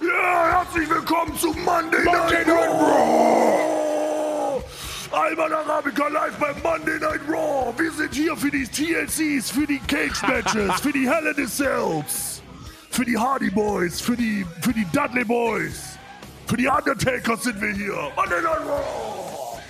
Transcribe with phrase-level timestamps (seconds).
[0.00, 3.60] Ja, herzlich willkommen zu Monday, Night, Raw!
[5.12, 7.74] Alman Arabica live bei Monday Night Raw.
[7.76, 11.46] Wir sind hier für die TLCs, für die Cage Matches, für die Hell in the
[11.46, 12.42] Cells,
[12.90, 15.98] für die Hardy Boys, für die, für die Dudley Boys,
[16.46, 17.92] für die Undertakers sind wir hier.
[18.16, 19.60] Monday Night Raw!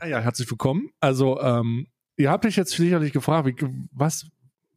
[0.08, 0.90] Ja, herzlich willkommen.
[1.02, 3.56] Also, ähm, ihr habt euch jetzt sicherlich gefragt, wie,
[3.92, 4.26] was,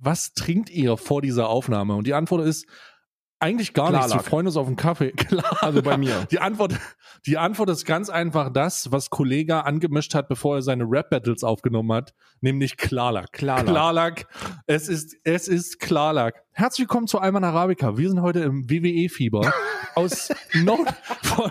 [0.01, 1.95] was trinkt ihr vor dieser Aufnahme?
[1.95, 2.67] Und die Antwort ist
[3.39, 4.07] eigentlich gar nichts.
[4.07, 4.27] Wir Klarlack.
[4.27, 5.13] freuen uns auf einen Kaffee.
[5.17, 5.63] Klar.
[5.63, 6.27] Also bei mir.
[6.31, 6.75] Die Antwort,
[7.27, 11.93] die Antwort ist ganz einfach das, was Kollega angemischt hat, bevor er seine Rap-Battles aufgenommen
[11.93, 13.33] hat, nämlich Klarlack.
[13.33, 13.67] Klarlack.
[13.67, 14.27] Klarlack.
[14.67, 16.43] Es ist, es ist Klarlack.
[16.53, 17.97] Herzlich willkommen zu Alman Arabica.
[17.97, 19.53] Wir sind heute im WWE-Fieber.
[19.95, 20.85] aus no,
[21.23, 21.51] von,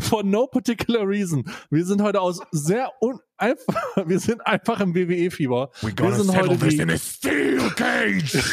[0.00, 1.44] for no particular reason.
[1.70, 3.74] Wir sind heute aus sehr un, einfach,
[4.06, 5.70] wir sind einfach im WWE-Fieber.
[5.82, 8.38] Wir sind heute die, a steel cage!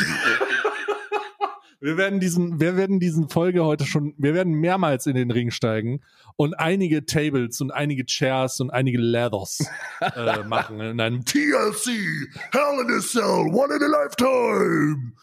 [1.81, 5.51] Wir werden diesen, wir werden diesen Folge heute schon, wir werden mehrmals in den Ring
[5.51, 6.01] steigen
[6.35, 9.59] und einige Tables und einige Chairs und einige Leathers
[10.01, 11.85] äh, machen in einem TLC,
[12.51, 15.13] Hell in a Cell, one in a lifetime!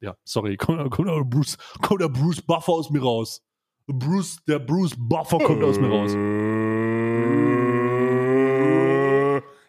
[0.00, 3.40] Ja, sorry, kommt, kommt, Bruce, kommt der Bruce Buffer aus mir raus.
[3.92, 6.12] Bruce, der Bruce Buffer kommt aus mir raus.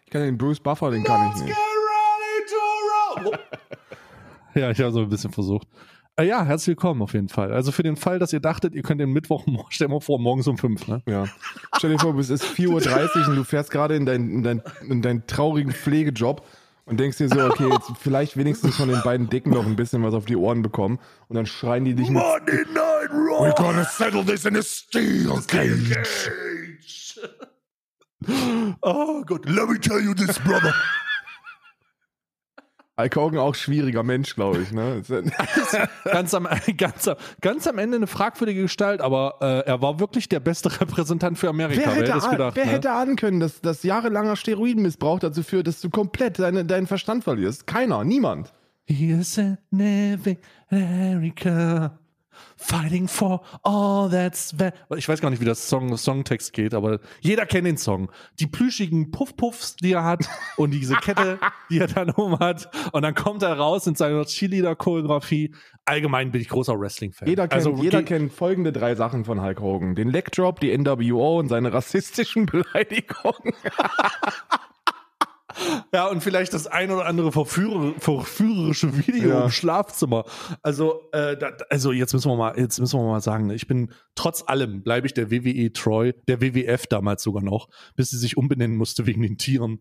[0.06, 1.58] Ich kann den Bruce Buffer, den kann ich nicht.
[4.56, 5.68] Ja, ich habe so ein bisschen versucht.
[6.16, 7.52] Äh, ja, herzlich willkommen auf jeden Fall.
[7.52, 10.48] Also für den Fall, dass ihr dachtet, ihr könnt den Mittwoch, stell mal vor, morgens
[10.48, 11.02] um fünf, ne?
[11.08, 11.26] Ja.
[11.76, 14.62] Stell dir vor, es ist 4.30 Uhr und du fährst gerade in, dein, in, dein,
[14.88, 16.46] in deinen traurigen Pflegejob
[16.86, 20.04] und denkst dir so, okay, jetzt vielleicht wenigstens von den beiden Dicken noch ein bisschen
[20.04, 22.22] was auf die Ohren bekommen und dann schreien die dich mit.
[22.22, 23.48] Monday Night Raw!
[23.48, 25.98] We're gonna settle this in a steel cage!
[28.82, 29.46] Oh Gott.
[29.46, 30.74] Let me tell you this, brother.
[33.00, 34.72] Hulk Hogan auch schwieriger Mensch, glaube ich.
[34.72, 35.02] Ne?
[36.06, 40.30] ganz, am, ganz, am, ganz am Ende eine fragwürdige Gestalt, aber äh, er war wirklich
[40.30, 41.82] der beste Repräsentant für Amerika.
[41.86, 42.56] Wer hätte, ahnen- gedacht?
[42.56, 42.72] wer ne?
[42.72, 47.24] hätte ahnen können, dass, dass jahrelanger Steroidenmissbrauch dazu führt, dass du komplett deine, deinen Verstand
[47.24, 47.66] verlierst?
[47.66, 48.54] Keiner, niemand.
[48.86, 50.38] Here's a America.
[52.58, 57.00] Fighting for all that's va- Ich weiß gar nicht, wie das Song, Songtext geht, aber
[57.22, 58.12] jeder kennt den Song.
[58.40, 60.28] Die plüschigen Puff-Puffs, die er hat
[60.58, 61.40] und diese Kette,
[61.70, 62.70] die er dann um hat.
[62.92, 65.54] Und dann kommt er raus in seiner Cheerleader-Choreografie.
[65.86, 67.28] Allgemein bin ich großer Wrestling-Fan.
[67.28, 69.96] Jeder kennt, also, jeder kennt folgende drei Sachen von Hulk Hogan.
[69.96, 73.54] Den Leg Drop, die NWO und seine rassistischen Beleidigungen.
[75.94, 79.44] Ja, und vielleicht das ein oder andere verführer, verführerische Video Ja.
[79.46, 80.26] im Schlafzimmer.
[80.62, 83.68] Also, äh, da, also jetzt müssen wir mal, jetzt müssen wir mal sagen, ne, ich
[83.68, 88.18] bin trotz allem bleibe ich der WWE treu, der WWF damals sogar noch, bis sie
[88.18, 89.80] sich umbenennen musste wegen den Tieren.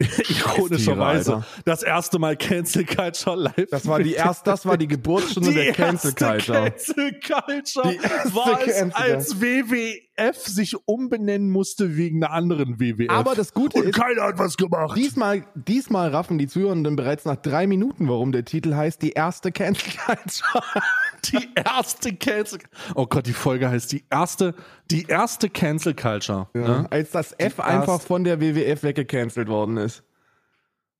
[0.28, 3.68] Ironischerweise das erste Mal Cancel Culture live.
[3.70, 6.70] Das war die erst, das war die Geburtsstunde der Cancel Culture.
[6.70, 12.80] Cancel Culture Die erste war es, Cancel als WWF sich umbenennen musste wegen einer anderen
[12.80, 13.08] WWF.
[13.08, 14.96] Aber das Gute Und ist, keiner hat was gemacht.
[14.96, 19.52] diesmal, diesmal raffen die Zuhörenden bereits nach drei Minuten, warum der Titel heißt, die erste
[19.52, 20.82] Cancel Culture.
[21.32, 22.58] Die erste Cancel.
[22.94, 24.54] Oh Gott, die Folge heißt die erste,
[24.90, 26.48] die erste Cancel Culture.
[26.54, 26.86] Ne?
[26.90, 30.02] Als das F Die einfach erst- von der WWF weggecancelt worden ist.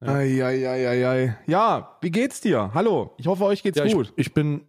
[0.00, 1.36] Eieieiei.
[1.46, 2.70] Ja, wie geht's dir?
[2.74, 4.12] Hallo, ich hoffe, euch geht's Ja, ich, gut.
[4.16, 4.66] ich bin,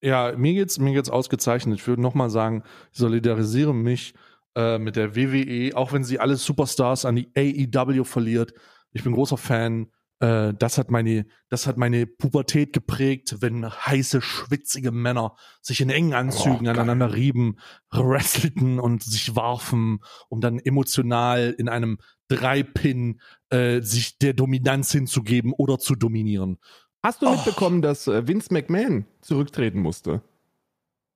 [0.00, 1.78] ja, mir geht's, mir geht's ausgezeichnet.
[1.78, 4.14] Ich würde nochmal sagen, ich solidarisiere mich
[4.56, 8.54] äh, mit der WWE, auch wenn sie alle Superstars an die AEW verliert.
[8.92, 9.88] Ich bin großer Fan.
[10.20, 15.90] Äh, das hat meine, das hat meine Pubertät geprägt, wenn heiße, schwitzige Männer sich in
[15.90, 17.56] engen Anzügen Oh, aneinander rieben,
[17.90, 21.98] wrestelten und sich warfen, um dann emotional in einem
[22.28, 23.20] Drei-Pin
[23.50, 26.58] äh, sich der Dominanz hinzugeben oder zu dominieren.
[27.02, 30.22] Hast du mitbekommen, dass äh, Vince McMahon zurücktreten musste?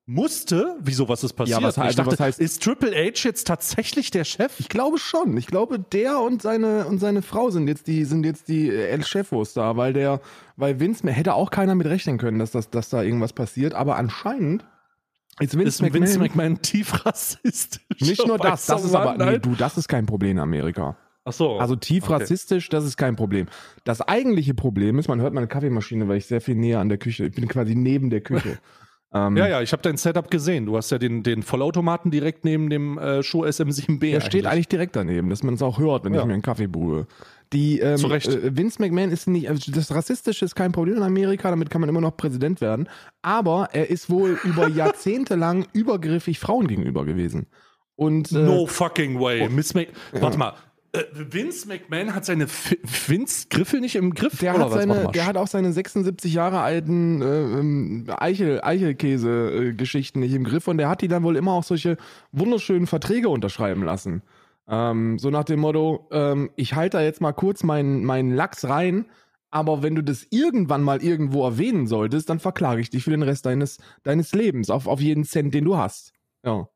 [0.05, 0.77] Musste?
[0.81, 1.61] Wieso, was ist passiert?
[1.61, 4.59] Ja, was heißt- ich dachte, was heißt- ist Triple H jetzt tatsächlich der Chef?
[4.59, 5.37] Ich glaube schon.
[5.37, 8.89] Ich glaube, der und seine und seine Frau sind jetzt die sind jetzt die äh,
[8.89, 10.21] El Chefos da, weil der,
[10.57, 13.75] weil Vince hätte auch keiner mit rechnen können, dass das, dass da irgendwas passiert.
[13.75, 14.65] Aber anscheinend
[15.39, 17.81] ist Vince, ist McMahon, Vince McMahon tief rassistisch?
[18.01, 18.67] nicht nur das.
[18.67, 20.97] Das ist aber nee, du, das ist kein Problem in Amerika.
[21.25, 21.59] Ach so.
[21.61, 22.15] Also tief Okay.
[22.15, 23.47] rassistisch, das ist kein Problem.
[23.85, 26.99] Das eigentliche Problem ist, man hört meine Kaffeemaschine, weil ich sehr viel näher an der
[26.99, 27.27] Küche.
[27.27, 28.59] Ich bin quasi neben der Küche.
[29.15, 30.67] ähm, Ja, ja, ich habe dein Setup gesehen.
[30.67, 34.11] Du hast ja den, den Vollautomaten direkt neben dem äh, Schuh SM7B.
[34.13, 36.21] Der steht eigentlich direkt daneben, dass man es auch hört, wenn Ja.
[36.21, 37.07] ich mir einen Kaffee brühe.
[37.53, 38.29] Die, ähm, Zu Recht.
[38.29, 41.81] Äh, Vince McMahon ist nicht, also das Rassistische ist kein Problem in Amerika, damit kann
[41.83, 42.89] man immer noch Präsident werden.
[43.21, 47.47] Aber er ist wohl über Jahrzehnte lang übergriffig Frauen gegenüber gewesen.
[47.95, 49.49] Und äh, No fucking way.
[49.51, 50.55] Miss Mc Warte mal.
[50.93, 52.77] Äh, Vince McMahon hat seine F
[53.09, 54.39] Vince Griffel nicht im Griff?
[54.39, 60.21] Der oder hat, seine, der hat auch seine 76 Jahre alten äh, ähm, Eichel, Eichelkäse-Geschichten
[60.21, 61.97] nicht im Griff und der hat die dann wohl immer auch solche
[62.31, 64.23] wunderschönen Verträge unterschreiben lassen.
[64.69, 68.69] Ähm, so nach dem Motto, ähm, ich halte da jetzt mal kurz meinen meinen Lachs
[68.69, 69.07] rein,
[69.51, 73.23] aber wenn du das irgendwann mal irgendwo erwähnen solltest, dann verklage ich dich für den
[73.23, 76.13] Rest deines, deines Lebens, auf, auf jeden Cent, den du hast.
[76.45, 76.69] Ja.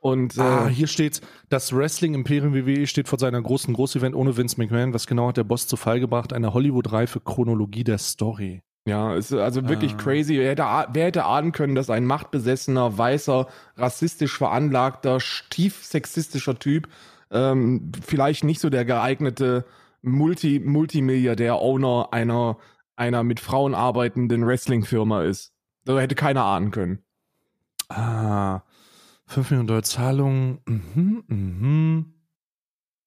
[0.00, 1.20] Und äh, Ah, hier steht,
[1.50, 4.94] das Wrestling Imperium WWE steht vor seiner großen Großevent ohne Vince McMahon.
[4.94, 6.32] Was genau hat der Boss zu Fall gebracht?
[6.32, 8.62] Eine Hollywood-reife Chronologie der Story.
[8.86, 9.96] Ja, ist also wirklich Ah.
[9.98, 10.38] crazy.
[10.38, 10.62] Wer hätte,
[10.94, 16.88] wer hätte ahnen können, dass ein machtbesessener, weißer, rassistisch veranlagter, stief sexistischer Typ
[17.30, 19.64] ähm, vielleicht nicht so der geeignete
[20.02, 22.56] Multi Multimilliardär Owner einer
[22.96, 25.52] einer mit Frauen arbeitenden Wrestling-Firma ist.
[25.84, 26.98] Da hätte keiner ahnen können.
[27.88, 28.62] Ah,
[29.30, 30.60] 5 Millionen Dollar Zahlung.
[30.66, 32.14] Mhm, mhm.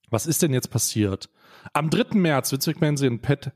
[0.09, 1.29] Was ist denn jetzt passiert?
[1.73, 2.17] Am 3.
[2.17, 3.51] März, Vince McMahon sehen Pat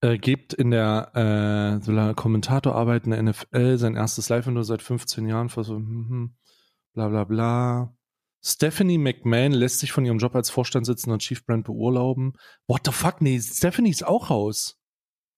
[0.00, 5.48] äh, gibt in der äh, Kommentatorarbeit in der NFL sein erstes Live-Video seit 15 Jahren.
[5.48, 6.34] vor So, mhm,
[6.92, 7.96] bla bla bla.
[8.42, 12.34] Stephanie McMahon lässt sich von ihrem Job als Vorstandssitzender und Chief Brand beurlauben.
[12.66, 13.22] What the fuck?
[13.22, 14.78] Nee, Stephanie ist auch raus.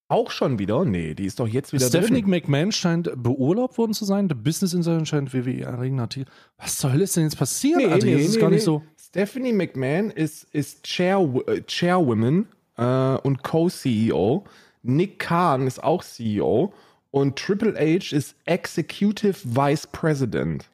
[0.08, 0.84] Auch schon wieder?
[0.84, 2.30] Nee, die ist doch jetzt wieder Stephanie drin.
[2.30, 4.28] McMahon scheint beurlaubt worden zu sein.
[4.28, 6.30] Der Business Insider scheint WWE erregender Artikel.
[6.58, 7.78] Was Hölle ist denn jetzt passiert?
[7.78, 8.56] Nee, Alter, nee, das ist nee, gar nee.
[8.56, 8.82] nicht so.
[8.96, 11.18] Stephanie McMahon ist, ist Chair,
[11.48, 14.44] äh, Chairwoman äh, und Co-CEO.
[14.82, 16.72] Nick Khan ist auch CEO.
[17.10, 20.70] Und Triple H ist Executive Vice President.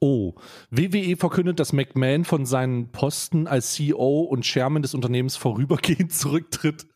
[0.00, 0.34] Oh,
[0.70, 6.86] WWE verkündet, dass McMahon von seinen Posten als CEO und Chairman des Unternehmens vorübergehend zurücktritt.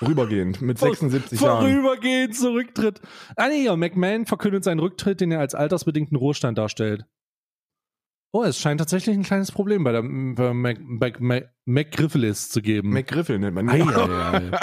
[0.00, 1.60] Rübergehend mit 76 Jahren.
[1.60, 3.00] Vorübergehend zurücktritt.
[3.36, 7.06] Ah nee, ja, McMahon verkündet seinen Rücktritt, den er als altersbedingten Ruhestand darstellt.
[8.32, 10.02] Oh, es scheint tatsächlich ein kleines Problem bei der
[11.64, 12.90] McGriffelis zu geben.
[12.90, 14.52] McGriffel nennt man ihn.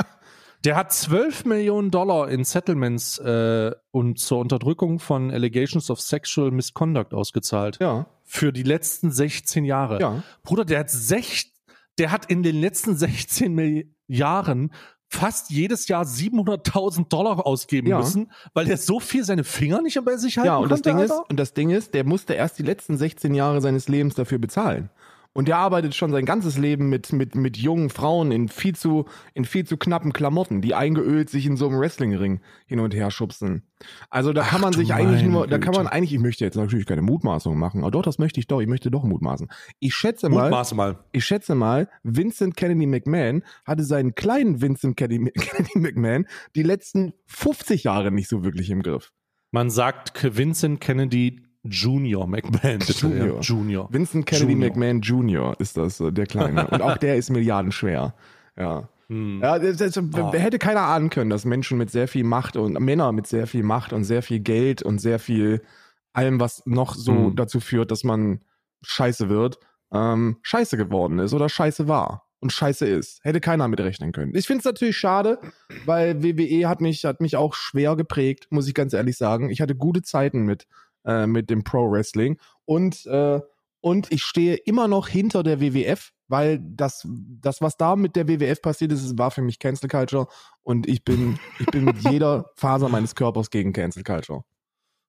[0.65, 6.51] Der hat 12 Millionen Dollar in Settlements äh, und zur Unterdrückung von Allegations of Sexual
[6.51, 7.77] Misconduct ausgezahlt.
[7.79, 10.01] Ja, Für die letzten 16 Jahre.
[10.01, 10.21] ja.
[10.44, 11.53] Bruder, der hat, sech,
[11.97, 14.73] der hat in den letzten 16 Mil Jahren
[15.09, 17.97] fast jedes Jahr 700.000 Dollar ausgeben Ja.
[18.00, 20.89] müssen, weil er so viel seine Finger nicht bei sich halten Ja, und das, konnte,
[20.91, 21.29] Ding ist, Alter?
[21.29, 24.89] und das Ding ist, der musste erst die letzten 16 Jahre seines Lebens dafür bezahlen.
[25.31, 29.06] Und der arbeitet schon sein ganzes Leben mit, mit, mit jungen Frauen in viel, zu,
[29.34, 33.12] in viel zu knappen Klamotten, die eingeölt sich in so einem Wrestlingring hin und her
[33.12, 33.64] schubsen.
[34.10, 36.44] Also da kann Ach man du sich eigentlich nur, da kann man eigentlich, ich möchte
[36.44, 39.48] jetzt natürlich keine Mutmaßung machen, aber doch, das möchte ich doch, ich möchte doch mutmaßen.
[39.80, 40.98] Ich schätze mal, Mutmaße mal.
[41.12, 47.14] ich schätze mal, Vincent Kennedy McMahon hatte seinen kleinen Vincent Kennedy, Kennedy McMahon die letzten
[47.28, 49.12] 50 Jahre nicht so wirklich im Griff.
[49.52, 52.80] Man sagt Vincent Kennedy Junior McMahon.
[52.80, 53.27] Bitte, Junior.
[53.36, 53.39] Ja.
[53.42, 53.88] Junior.
[53.92, 54.69] Vincent Kennedy Junior.
[54.69, 55.56] McMahon Jr.
[55.60, 56.68] ist das, äh, der Kleine.
[56.68, 58.13] Und auch der ist milliardenschwer.
[58.57, 58.89] Ja.
[59.07, 59.39] Hm.
[59.42, 60.31] Ja, das, das, Ah.
[60.33, 63.63] hätte keiner ahnen können, dass Menschen mit sehr viel Macht und Männer mit sehr viel
[63.63, 65.62] Macht und sehr viel Geld und sehr viel
[66.13, 67.36] allem, was noch so Hm.
[67.36, 68.42] dazu führt, dass man
[68.83, 69.60] scheiße wird,
[69.92, 73.19] ähm, scheiße geworden ist oder scheiße war und scheiße ist.
[73.24, 74.33] Hätte keiner mit rechnen können.
[74.36, 75.39] Ich finde es natürlich schade,
[75.86, 79.50] weil WWE hat mich, hat mich auch schwer geprägt, muss ich ganz ehrlich sagen.
[79.50, 80.68] Ich hatte gute Zeiten mit,
[81.06, 83.40] äh, mit dem Pro Wrestling und, äh,
[83.81, 87.07] und ich stehe immer noch hinter der WWF, weil das,
[87.42, 90.28] das, was da mit der WWF passiert ist, war für mich Cancel Culture
[90.64, 94.44] und ich bin, ich bin mit jeder Faser meines Körpers gegen Cancel Culture.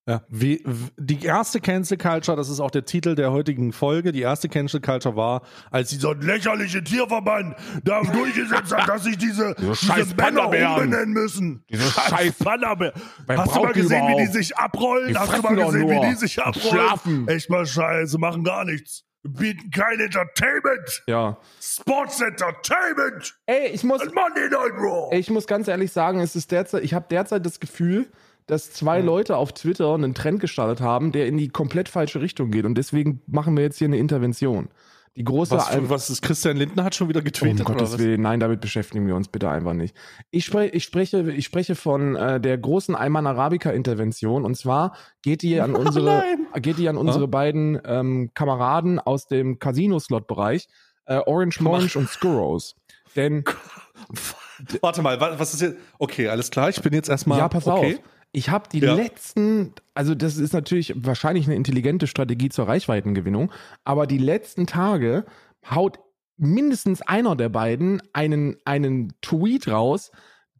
[0.09, 0.65] Ja, wie,
[0.97, 4.81] die erste Cancel Culture, das ist auch der Titel der heutigen Folge, die erste Cancel
[4.81, 7.55] Culture war, als dieser lächerliche Tierverband
[7.85, 11.65] da durchgesetzt hat, dass sich diese, Diese scheiß Männer umbenennen müssen.
[11.69, 12.35] Diese scheiß-.
[12.41, 15.09] Wer Hast du mal gesehen, wie die sich abrollen?
[15.09, 16.71] Die Hast du mal gesehen, wie die sich abrollen?
[16.71, 17.29] schlafen.
[17.29, 19.05] Echt mal scheiße, machen gar nichts.
[19.23, 21.03] Bieten kein Entertainment.
[21.07, 21.37] Ja.
[21.61, 23.39] Sports Entertainment.
[23.45, 25.09] Ey, ich muss, Monday Night Raw.
[25.13, 28.11] ey, ich muss ganz ehrlich sagen, es ist derzeit, ich habe derzeit das Gefühl,
[28.51, 32.51] dass zwei Leute auf Twitter einen Trend gestartet haben, der in die komplett falsche Richtung
[32.51, 32.65] geht.
[32.65, 34.69] Und deswegen machen wir jetzt hier eine Intervention.
[35.17, 37.99] Die große was, für, was ist Christian Lindner hat schon wieder Um getweetet oder Gottes?
[37.99, 39.95] Willen, nein, damit beschäftigen wir uns bitte einfach nicht.
[40.31, 45.43] Ich, spre ich, spreche, ich spreche von äh, der großen Ayman Arabica-Intervention und zwar geht
[45.43, 46.23] die an unsere,
[46.61, 50.69] geht die an unsere beiden ähm, Kameraden aus dem Casino-Slot-Bereich,
[51.07, 52.77] äh, Orange Monge und Skurros.
[53.17, 53.45] Denn,
[54.81, 55.77] Warte mal, wa- was ist jetzt?
[55.99, 57.39] Okay, alles klar, ich bin jetzt erstmal.
[57.39, 57.97] ja, pass okay.
[57.97, 58.01] auf.
[58.33, 58.95] Ich habe die Ja.
[58.95, 63.51] letzten, also das ist natürlich wahrscheinlich eine intelligente Strategie zur Reichweitengewinnung,
[63.85, 65.25] aber die letzten Tage
[65.69, 65.99] haut
[66.37, 70.11] mindestens einer der beiden einen, einen Tweet raus,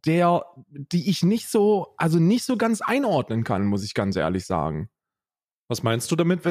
[0.05, 4.45] der, die ich nicht so, also nicht so ganz einordnen kann, muss ich ganz ehrlich
[4.45, 4.89] sagen.
[5.67, 6.41] Was meinst du damit?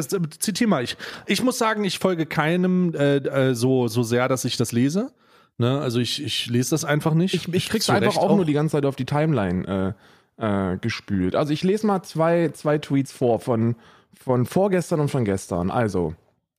[0.43, 0.83] Zitier mal.
[0.83, 0.97] Ich,
[1.27, 5.13] ich muss sagen, ich folge keinem äh, äh, so, so sehr, dass ich das lese.
[5.59, 5.79] Ne?
[5.79, 7.35] Also ich, ich lese das einfach nicht.
[7.35, 10.03] Ich, ich krieg's einfach Recht auch, nur die ganze Zeit auf die Timeline äh,
[10.41, 11.35] äh, gespült.
[11.37, 13.77] Also ich lese mal zwei, zwei Tweets vor von,
[14.15, 15.71] von vorgestern und von gestern.
[15.71, 16.15] Also,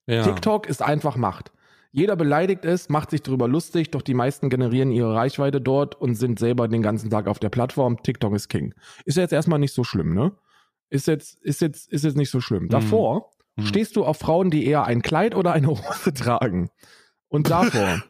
[0.08, 0.24] ja.
[0.24, 1.52] TikTok ist einfach Macht.
[1.94, 6.16] Jeder beleidigt es, macht sich darüber lustig, doch die meisten generieren ihre Reichweite dort und
[6.16, 8.02] sind selber den ganzen Tag auf der Plattform.
[8.02, 8.74] TikTok ist King.
[9.04, 10.32] Ist ja jetzt erstmal nicht so schlimm, ne?
[10.90, 12.70] Ist jetzt, ist jetzt, ist jetzt nicht so schlimm.
[12.70, 13.66] Davor Mhm.
[13.66, 16.70] stehst du auf Frauen, die eher ein Kleid oder eine Hose tragen.
[17.28, 18.02] Und davor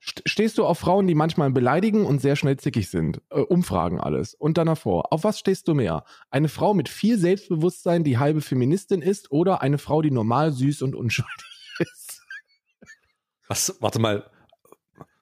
[0.00, 3.20] stehst du auf Frauen, die manchmal beleidigen und sehr schnell zickig sind.
[3.30, 4.34] Äh, Umfragen alles.
[4.34, 5.12] Und dann davor.
[5.12, 6.04] Auf was stehst du mehr?
[6.30, 10.82] Eine Frau mit viel Selbstbewusstsein, die halbe Feministin ist, oder eine Frau, die normal süß
[10.82, 11.46] und unschuldig
[11.78, 12.22] ist?
[13.48, 13.76] Was?
[13.80, 14.30] Warte mal.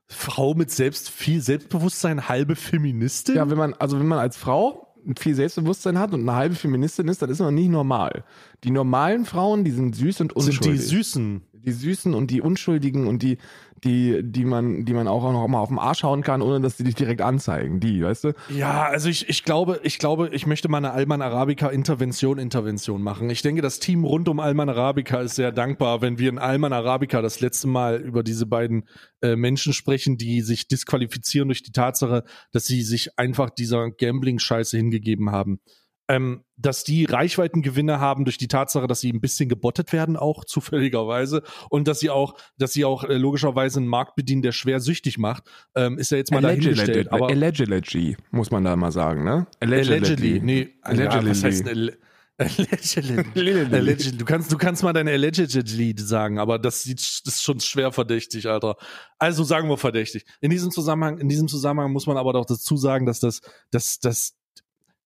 [0.07, 3.37] Frau mit selbst viel Selbstbewusstsein, halbe Feministin?
[3.37, 7.09] Ja, wenn man, also wenn man als Frau viel Selbstbewusstsein hat und eine halbe Feministin
[7.09, 8.25] ist, dann ist man nicht normal.
[8.65, 10.81] Die normalen Frauen, die sind süß und sind unschuldig.
[10.81, 11.43] die Süßen.
[11.53, 13.39] die Süßen und die Unschuldigen und die,
[13.85, 16.77] die, die man, die man auch noch mal auf den Arsch hauen kann, ohne dass
[16.77, 17.81] die dich direkt anzeigen.
[17.81, 18.33] Die, weißt du?
[18.49, 23.03] Ja, also ich, ich glaube, ich glaube, ich möchte mal eine Alman Arabica Intervention Intervention
[23.03, 23.31] machen.
[23.31, 26.73] Ich denke, das Team rund um Alman Arabica ist sehr dankbar, wenn wir in Alman
[26.73, 28.89] Arabica das letzte Mal über diese beiden
[29.23, 34.77] äh, Menschen sprechen, die sich disqualifizieren durch die Tatsache, dass sie sich einfach dieser Gambling-Scheiße
[34.77, 35.61] hingegeben haben.
[36.09, 40.45] Ähm, dass die Reichweitengewinne haben durch die Tatsache, dass sie ein bisschen gebottet werden, auch
[40.47, 44.81] zufälligerweise, und dass sie auch, dass sie auch äh, logischerweise einen Markt bedienen, der schwer
[44.81, 47.12] süchtig macht, ähm, ist ja jetzt mal dahingestellt.
[47.12, 49.47] Aber allegedly, muss man da mal sagen, ne?
[49.61, 50.41] Allegedly.
[50.43, 51.15] Nee, Allegedly.
[51.25, 51.99] Ja, was heißt denn alle-
[52.41, 53.75] Allegedly.
[53.75, 54.17] Allegedly.
[54.17, 57.91] Du kannst, du kannst mal deine allegedly sagen, aber das sieht, das ist schon schwer
[57.91, 58.77] verdächtig, Alter.
[59.19, 60.25] Also sagen wir verdächtig.
[60.41, 63.41] In diesem Zusammenhang, in diesem Zusammenhang muss man aber doch dazu sagen, dass das,
[63.73, 64.38] das, das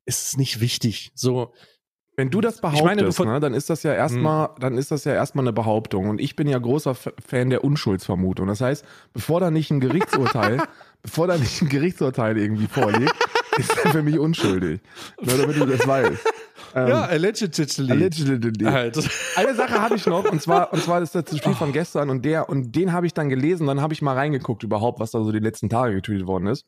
[0.05, 1.13] ist nicht wichtig.
[1.15, 1.53] So,
[2.17, 5.05] Wenn du das behauptest, meine, du ne, dann ist das ja erstmal, dann ist das
[5.05, 6.09] ja erstmal eine Behauptung.
[6.09, 8.47] Und ich bin ja großer Fan der Unschuldsvermutung.
[8.47, 10.63] Das heißt, bevor da nicht ein Gerichtsurteil,
[11.03, 13.15] bevor da nicht ein Gerichtsurteil irgendwie vorliegt,
[13.57, 14.81] ist er für mich unschuldig.
[15.21, 16.33] Nur damit du das weißt.
[16.75, 17.91] Ähm, ja, allegedly.
[17.91, 18.65] allegedly.
[18.65, 18.99] Halt.
[19.37, 22.25] Eine Sache habe ich noch, und zwar, und zwar ist das Spiel von gestern und
[22.25, 25.23] der, und den habe ich dann gelesen, dann habe ich mal reingeguckt überhaupt, was da
[25.23, 26.65] so die letzten Tage getweetet worden ist.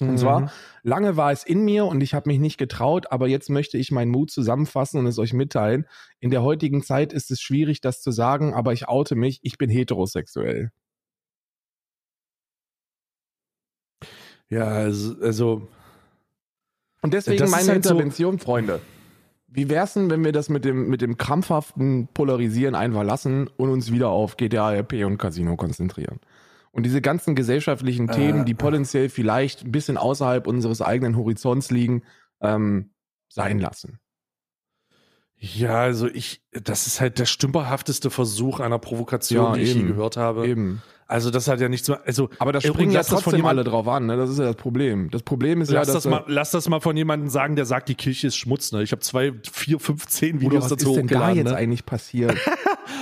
[0.00, 0.16] Und Mhm.
[0.18, 3.78] zwar, lange war es in mir und ich habe mich nicht getraut, aber jetzt möchte
[3.78, 5.86] ich meinen Mut zusammenfassen und es euch mitteilen.
[6.20, 9.56] In der heutigen Zeit ist es schwierig, das zu sagen, aber ich oute mich, ich
[9.56, 10.70] bin heterosexuell.
[14.48, 15.68] Ja, also, also
[17.02, 18.80] Und deswegen meine halt so- Intervention, Freunde.
[19.48, 23.70] Wie wär's denn, wenn wir das mit dem, mit dem krampfhaften Polarisieren einfach lassen und
[23.70, 26.20] uns wieder auf GTA, RP und Casino konzentrieren?
[26.76, 31.70] Und diese ganzen gesellschaftlichen Äh, Themen, die potenziell vielleicht ein bisschen außerhalb unseres eigenen Horizonts
[31.70, 32.02] liegen,
[32.42, 32.90] ähm,
[33.28, 33.98] sein lassen.
[35.38, 39.80] Ja, also ich, das ist halt der stümperhafteste Versuch einer Provokation, Ja, die ich je
[39.80, 39.88] eben.
[39.88, 40.46] gehört habe.
[40.46, 40.82] Eben.
[41.08, 43.50] Also das hat ja nichts mehr, also Aber da Äh, springen ja von trotzdem jemand-
[43.58, 44.16] alle drauf an, ne?
[44.16, 45.08] Das ist ja das Problem.
[45.10, 47.64] Das Problem ist lass ja, dass das mal, lass das mal von jemandem sagen, der
[47.64, 48.72] sagt, die Kirche ist Schmutz.
[48.72, 48.82] Ne?
[48.82, 51.56] Ich habe zwei, vier, fünf, zehn Videos was dazu ist denn da jetzt Ne?
[51.56, 52.34] eigentlich passiert?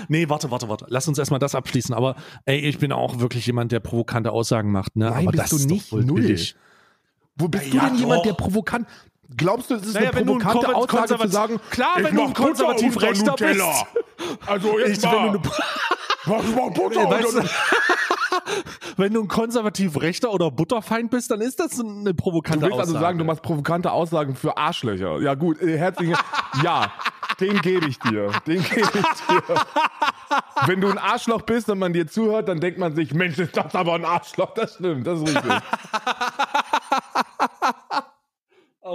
[0.08, 0.86] Nee, warte, warte, warte.
[0.88, 1.94] Lass uns erstmal das abschließen.
[1.94, 4.96] Aber ey, ich bin auch wirklich jemand, der provokante Aussagen macht.
[4.96, 5.06] Ne?
[5.06, 5.92] Nein, Aber bist das du nicht.
[5.92, 6.04] Null.
[6.04, 6.56] billig.
[7.36, 8.22] Wo bist Ja, du denn jemand, doch.
[8.24, 8.86] der provokant?
[9.36, 11.88] Glaubst du, es ist Naja, eine wenn du ein provokante konver- Aussage zu sagen, Klar,
[11.96, 13.40] wenn du ein konservativ rechter bist.
[13.58, 13.86] Nutella.
[14.46, 15.32] Also jetzt Ich, wenn, mal.
[15.32, 15.42] du eine,
[16.26, 17.42] Was mach Butter weißt du,
[18.96, 22.74] wenn du ein konservativ rechter oder Butterfeind bist, dann ist das eine Du provokante willst
[22.74, 22.88] Aussage.
[22.96, 25.20] also sagen, du machst provokante Aussagen für Arschlöcher.
[25.20, 26.16] Ja gut, äh, herzlichen
[26.62, 26.92] Ja,
[27.40, 28.30] den gebe ich dir.
[28.46, 29.42] Den gebe ich dir.
[30.66, 33.56] Wenn du ein Arschloch bist und man dir zuhört, dann denkt man sich, Mensch, ist
[33.56, 34.54] das aber ein Arschloch.
[34.54, 35.52] Das stimmt, das ist richtig.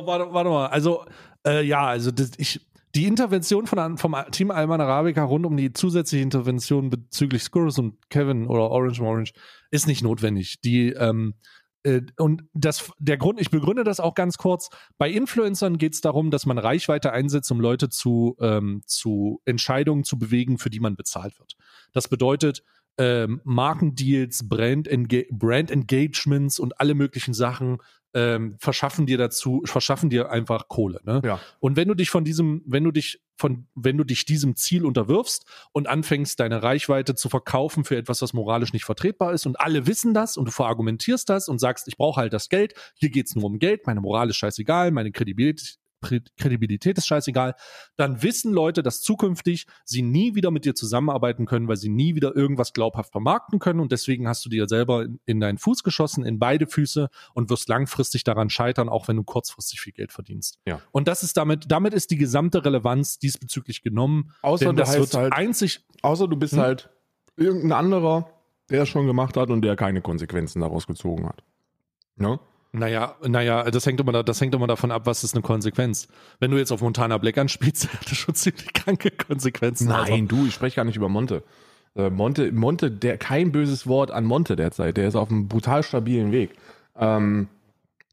[0.05, 0.67] Warte, warte mal.
[0.67, 1.05] Also,
[1.45, 2.59] äh, ja, also das, ich,
[2.95, 8.09] die Intervention von, vom Team Alman Arabica rund um die zusätzliche Intervention bezüglich Skurrus und
[8.09, 9.33] Kevin oder Orange Orange
[9.71, 10.59] ist nicht notwendig.
[10.61, 11.35] Die, ähm,
[11.83, 14.69] äh, und das, der Grund, ich begründe das auch ganz kurz.
[14.97, 20.03] Bei Influencern geht es darum, dass man Reichweite einsetzt, um Leute zu, ähm, zu Entscheidungen
[20.03, 21.55] zu bewegen, für die man bezahlt wird.
[21.93, 22.63] Das bedeutet,
[22.99, 27.77] ähm, Markendeals, Brand, Enga Brand Engagements und alle möglichen Sachen
[28.13, 30.99] ähm, verschaffen dir dazu, verschaffen dir einfach Kohle.
[31.03, 31.21] Ne?
[31.23, 31.39] Ja.
[31.59, 34.83] Und wenn du dich von diesem, wenn du dich von, wenn du dich diesem Ziel
[34.83, 39.59] unterwirfst und anfängst, deine Reichweite zu verkaufen für etwas, was moralisch nicht vertretbar ist und
[39.61, 43.09] alle wissen das und du verargumentierst das und sagst, ich brauche halt das Geld, hier
[43.09, 47.55] geht's nur um Geld, meine Moral ist scheißegal, meine Kredibilität, Kredibilität ist scheißegal,
[47.97, 52.15] dann wissen Leute, dass zukünftig sie nie wieder mit dir zusammenarbeiten können, weil sie nie
[52.15, 55.83] wieder irgendwas glaubhaft vermarkten können und deswegen hast du dir selber in, in deinen Fuß
[55.83, 60.11] geschossen, in beide Füße und wirst langfristig daran scheitern, auch wenn du kurzfristig viel Geld
[60.11, 60.59] verdienst.
[60.65, 60.81] Ja.
[60.91, 64.31] Und das ist damit, damit ist die gesamte Relevanz diesbezüglich genommen.
[64.41, 66.59] Außer denn du das heißt wird halt- einzig, Außer du bist Hm?
[66.59, 66.89] halt
[67.35, 68.29] irgendein anderer,
[68.69, 71.43] der es schon gemacht hat und der keine Konsequenzen daraus gezogen hat.
[72.15, 72.39] Ne?
[72.71, 76.07] Naja, naja, das hängt immer, da- das hängt immer davon ab, was ist eine Konsequenz.
[76.39, 79.91] Wenn du jetzt auf Montana Black anspielst, hat das schon ziemlich kranke Konsequenzen.
[79.91, 81.43] Also, Nein, du, ich spreche gar nicht über Monte.
[81.95, 84.97] Äh, Monte, Monte, der kein böses Wort an Monte derzeit.
[84.97, 86.51] Der ist auf einem brutal stabilen Weg.
[86.95, 87.47] Ähm,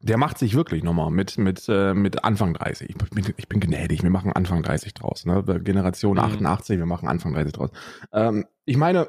[0.00, 2.90] der macht sich wirklich nochmal mit, mit, äh, mit Anfang 30.
[2.90, 5.26] Ich bin, ich bin gnädig, wir machen Anfang 30 draus.
[5.26, 5.42] Ne?
[5.62, 6.22] Generation Mhm.
[6.25, 7.70] 88, wir machen Anfang 30 draus.
[8.12, 9.08] Ähm, ich meine,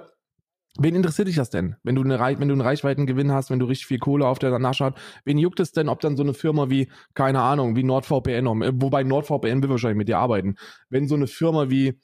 [0.79, 1.75] wen interessiert dich das denn?
[1.83, 4.57] Wenn du, eine, wenn du einen Reichweitengewinn hast, wenn du richtig viel Kohle auf der
[4.59, 7.83] Nasche hast, wen juckt es denn, ob dann so eine Firma wie, keine Ahnung, wie
[7.83, 10.55] NordVPN, äh, wobei NordVPN will wahrscheinlich mit dir arbeiten,
[10.89, 11.99] wenn so eine Firma wie,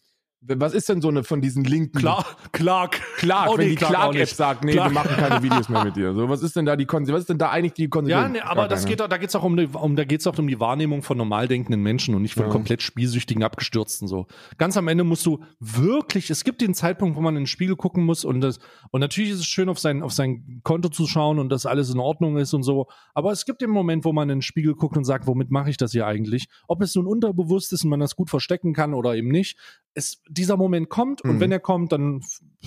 [0.47, 3.00] was ist denn so eine von diesen linken Klar, Clark.
[3.17, 4.89] Clark, Oh, wenn die Clark Clark-App sagt, nee, Clark.
[4.89, 6.13] wir machen keine Videos mehr mit dir.
[6.13, 7.13] So, was ist denn da die Konsequenz?
[7.15, 8.23] Was ist denn da eigentlich die Konsequenz?
[8.23, 8.97] Ja, nee, aber das keine.
[8.97, 11.81] geht, da geht's auch um, um da geht's auch um die Wahrnehmung von normal denkenden
[11.81, 12.50] Menschen und nicht von Ja.
[12.51, 14.27] komplett spielsüchtigen, abgestürzten so.
[14.57, 17.75] Ganz am Ende musst du wirklich, es gibt den Zeitpunkt, wo man in den Spiegel
[17.75, 18.59] gucken muss und das,
[18.91, 21.89] und natürlich ist es schön, auf sein, auf sein Konto zu schauen und dass alles
[21.93, 22.88] in Ordnung ist und so.
[23.13, 25.69] Aber es gibt den Moment, wo man in den Spiegel guckt und sagt, womit mache
[25.69, 26.47] ich das hier eigentlich?
[26.67, 29.57] Ob es nun unterbewusst ist und man das gut verstecken kann oder eben nicht.
[29.93, 31.40] Es, dieser Moment kommt und Mhm.
[31.40, 32.22] wenn er kommt, dann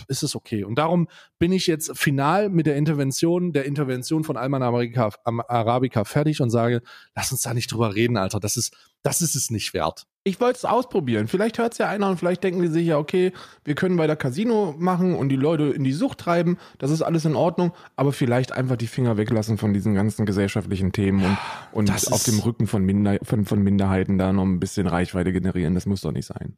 [0.08, 0.64] ist es okay.
[0.64, 1.08] Und darum
[1.38, 6.40] bin ich jetzt final mit der Intervention, der Intervention von Alman Arabica, Am- Arabica fertig
[6.40, 6.82] und sage,
[7.14, 8.40] lass uns da nicht drüber reden, Alter.
[8.40, 10.06] Das ist, das ist es nicht wert.
[10.24, 11.28] Ich wollte es ausprobieren.
[11.28, 13.32] Vielleicht hört es ja einer und vielleicht denken die sich ja, okay,
[13.64, 16.58] wir können weiter Casino machen und die Leute in die Sucht treiben.
[16.78, 17.72] Das ist alles in Ordnung.
[17.94, 21.38] Aber vielleicht einfach die Finger weglassen von diesen ganzen gesellschaftlichen Themen und,
[21.72, 25.32] und Das auf dem Rücken von, Minder, von, von Minderheiten da noch ein bisschen Reichweite
[25.32, 25.74] generieren.
[25.74, 26.56] Das muss doch nicht sein.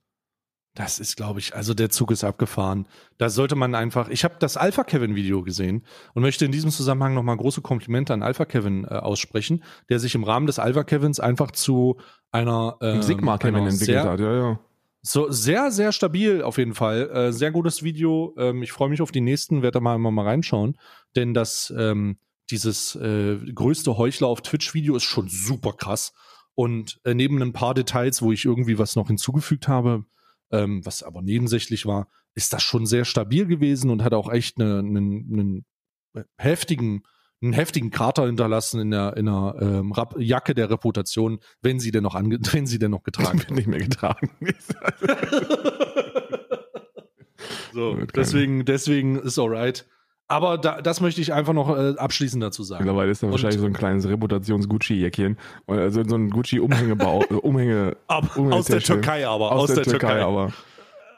[0.78, 2.87] Das ist, glaube ich, also der Zug ist abgefahren.
[3.16, 4.08] Da sollte man einfach.
[4.11, 8.14] Ich habe das Alpha Kevin Video gesehen und möchte in diesem Zusammenhang nochmal große Komplimente
[8.14, 11.97] an Alpha Kevin äh, aussprechen, der sich im Rahmen des Alpha Kevins einfach zu
[12.30, 14.20] einer ähm, Sigma Kevin einer entwickelt sehr, hat.
[14.20, 14.61] Ja, ja.
[15.02, 17.11] So sehr, sehr stabil auf jeden Fall.
[17.11, 18.37] Äh, sehr gutes Video.
[18.38, 20.78] Ähm, ich freue mich auf die nächsten, werde da mal immer mal reinschauen.
[21.16, 22.18] Denn das, ähm,
[22.50, 26.12] dieses äh, größte Heuchler auf Twitch-Video ist schon super krass.
[26.55, 30.05] Und äh, neben ein paar Details, wo ich irgendwie was noch hinzugefügt habe,
[30.50, 34.61] ähm, was aber nebensächlich war, ist das schon sehr stabil gewesen und hat auch echt
[34.61, 34.96] eine, einen,
[35.32, 37.02] einen heftigen,
[37.42, 42.02] einen heftigen Krater hinterlassen in der, in der ähm, Jacke der Reputation, wenn sie denn
[42.02, 44.30] noch ange wenn sie denn noch getragen Wird nicht mehr getragen.
[47.72, 49.87] So, deswegen, deswegen ist alright.
[50.29, 52.85] Aber da, das möchte ich einfach noch äh, abschließend dazu sagen.
[52.85, 55.38] Mittlerweile ist da wahrscheinlich so ein kleines Reputations-Gucci-Jäckchen.
[55.67, 58.81] Also so ein Gucci-Umhängebau, äh, Umhänge, Ab, Ohne aus der.
[58.81, 59.53] Türkei aber.
[59.53, 60.53] aus, der, Türkei, aber.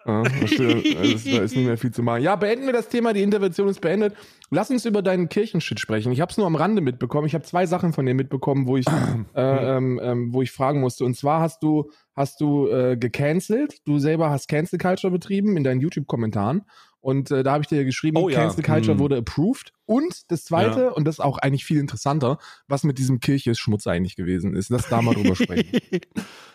[0.06, 0.84] Ja, das stimmt.
[0.94, 2.22] da, ist, da ist nicht mehr viel zu machen.
[2.22, 3.12] Ja, beenden wir das Thema.
[3.12, 4.14] Die Intervention ist beendet.
[4.50, 6.12] Lass uns über deinen Kirchenshit sprechen.
[6.12, 7.26] Ich habe es nur am Rande mitbekommen.
[7.26, 8.86] Ich habe zwei Sachen von dir mitbekommen, wo ich,
[9.34, 11.04] äh, ähm, ähm, wo ich fragen musste.
[11.04, 13.78] Und zwar hast du, hast du äh, gecancelt.
[13.86, 16.62] Du selber hast Cancel Culture betrieben in deinen YouTube-Kommentaren.
[17.00, 18.40] Und äh, da habe ich dir geschrieben, Oh ja.
[18.40, 18.98] Cancel Culture Hm.
[18.98, 19.72] wurde approved.
[19.86, 24.14] Und das zweite, und das ist auch eigentlich viel interessanter, was mit diesem Kirche-Schmutz eigentlich
[24.14, 24.68] gewesen ist.
[24.70, 25.80] Lass da mal drüber sprechen.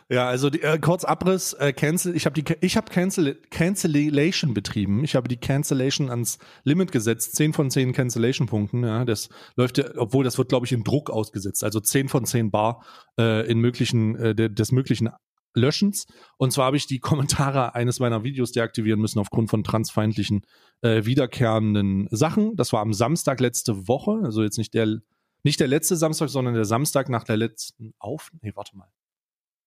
[0.07, 4.53] Ja, also die, äh, kurz Abriss, äh, Cancel, ich habe die ich habe Cancel Cancellation
[4.53, 5.03] betrieben.
[5.03, 9.79] Ich habe die Cancellation ans Limit gesetzt, 10 von 10 Cancellation Punkten, ja, das läuft
[9.79, 12.85] ja, obwohl das wird glaube ich in Druck ausgesetzt, also 10 von 10 Bar
[13.19, 15.09] äh, in möglichen äh, de, des möglichen
[15.55, 16.05] Löschens.
[16.37, 20.45] Und zwar habe ich die Kommentare eines meiner Videos deaktivieren müssen aufgrund von transfeindlichen
[20.81, 22.55] äh, wiederkehrenden Sachen.
[22.55, 24.99] Das war am Samstag letzte Woche, also jetzt nicht der
[25.45, 28.31] nicht der letzte Samstag, sondern der Samstag nach der letzten Auf.
[28.41, 28.87] Nee, warte mal.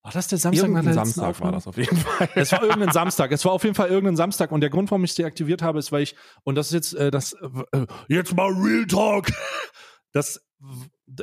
[0.03, 1.53] War das der Samstag nach Irgendein der letzten Samstag war Aufnahme?
[1.53, 2.29] das auf jeden Fall.
[2.35, 3.31] Es war irgendein Samstag.
[3.31, 4.51] Es war auf jeden Fall irgendein Samstag.
[4.51, 6.95] Und der Grund, warum ich es deaktiviert habe, ist, weil ich, und das ist jetzt,
[6.95, 7.35] äh, das,
[7.73, 9.29] äh, jetzt mal Real Talk.
[10.13, 10.43] Das,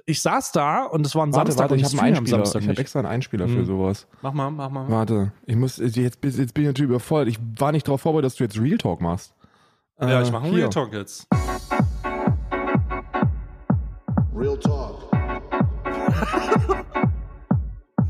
[0.06, 2.38] ich saß da und es war ein Warte, Samstag warte, und ich habe einen Einspieler.
[2.38, 3.66] Samstag Ich habe extra einen Einspieler für Mhm.
[3.66, 4.08] sowas.
[4.22, 4.90] Mach mal, mach mal.
[4.90, 6.32] Warte, ich muss jetzt, jetzt bin
[6.64, 7.28] ich natürlich überfordert.
[7.30, 9.34] Ich war nicht darauf vorbereitet, dass du jetzt Real Talk machst.
[10.00, 10.64] Ja, Äh, ich mache einen hier.
[10.64, 11.28] Real Talk jetzt.
[14.36, 15.12] Real talk.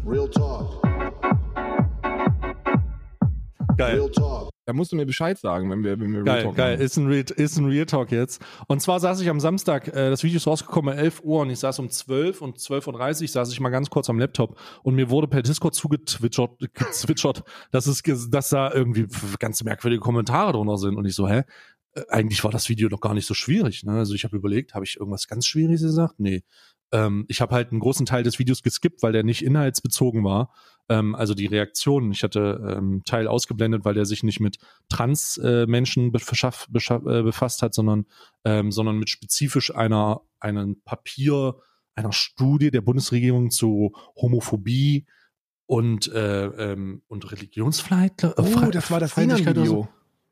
[0.07, 0.81] Real talk.
[3.77, 3.95] Geil.
[3.99, 4.49] Real talk.
[4.65, 6.81] Da musst du mir Bescheid sagen, wenn wir, wenn wir Real Geil, Talk geil.
[6.81, 8.43] Ist ein, Real, ist ein Real Talk jetzt.
[8.67, 11.51] Und zwar saß ich am Samstag, äh, das Video ist rausgekommen um 11 Uhr und
[11.51, 14.95] ich saß um 12 und 12.30 Uhr saß ich mal ganz kurz am Laptop und
[14.95, 18.01] mir wurde per Discord zugetwitchert, gezwitschert, dass, es,
[18.31, 19.05] dass da irgendwie
[19.37, 20.95] ganz merkwürdige Kommentare drunter sind.
[20.95, 21.43] Und ich so, hä?
[21.93, 23.83] Äh, Eigentlich war das Video doch gar nicht so schwierig.
[23.83, 23.91] Ne?
[23.99, 26.15] Also ich habe überlegt, habe ich irgendwas ganz Schwieriges gesagt?
[26.17, 26.43] Nee.
[26.91, 30.53] Ähm, ich habe halt einen großen Teil des Videos geskippt, weil der nicht inhaltsbezogen war.
[30.87, 32.11] Ähm, also die Reaktionen.
[32.11, 34.57] Ich hatte ähm, Teil ausgeblendet, weil der sich nicht mit
[34.89, 36.67] Trans-Menschen beschaff-
[37.09, 38.05] äh, befasst hat, sondern,
[38.43, 41.55] ähm, sondern mit spezifisch einer, einem Papier,
[41.95, 45.05] einer Studie der Bundesregierung zu Homophobie
[45.65, 48.23] und, äh, ähm, und Religionsfreiheit.
[48.23, 49.15] äh, Oh, das war das.
[49.15, 49.87] Sinan-Video.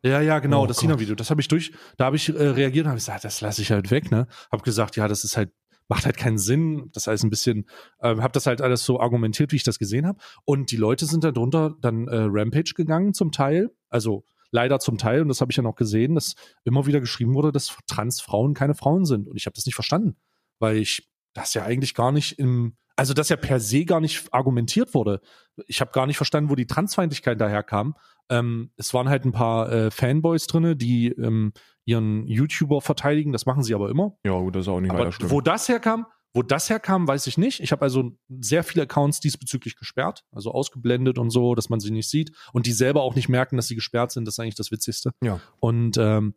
[0.06, 0.82] Ja, ja, genau, Oh das Gott.
[0.82, 1.16] Sina-Video.
[1.16, 3.72] Das habe ich durch, da habe ich äh, reagiert und habe gesagt, das lasse ich
[3.72, 4.28] halt weg, ne?
[4.52, 5.52] Hab gesagt, ja, das ist halt,
[5.88, 6.90] macht halt keinen Sinn.
[6.94, 7.66] Das heißt ein bisschen,
[8.00, 10.20] äh, habe das halt alles so argumentiert, wie ich das gesehen habe.
[10.46, 13.70] Und die Leute sind darunter dann äh, Rampage gegangen zum Teil.
[13.90, 17.34] Also leider zum Teil, und das habe ich ja noch gesehen, dass immer wieder geschrieben
[17.34, 19.28] wurde, dass Transfrauen keine Frauen sind.
[19.28, 20.16] Und ich habe das nicht verstanden,
[20.60, 24.32] weil ich das ja eigentlich gar nicht im, also das ja per se gar nicht
[24.32, 25.22] argumentiert wurde.
[25.68, 27.96] Ich habe gar nicht verstanden, wo die Transfeindlichkeit daherkam.
[28.30, 31.54] Ähm, es waren halt ein paar äh, Fanboys drinne, die ähm,
[31.86, 33.32] ihren YouTuber verteidigen.
[33.32, 34.18] Das machen sie aber immer.
[34.26, 37.38] Ja, gut, das ist auch nicht Aber wo das herkam, wo das herkam, weiß ich
[37.38, 37.60] nicht.
[37.60, 41.92] Ich habe also sehr viele Accounts diesbezüglich gesperrt, also ausgeblendet und so, dass man sie
[41.92, 44.26] nicht sieht und die selber auch nicht merken, dass sie gesperrt sind.
[44.26, 45.12] Das ist eigentlich das Witzigste.
[45.22, 45.40] Ja.
[45.60, 46.34] Und ähm,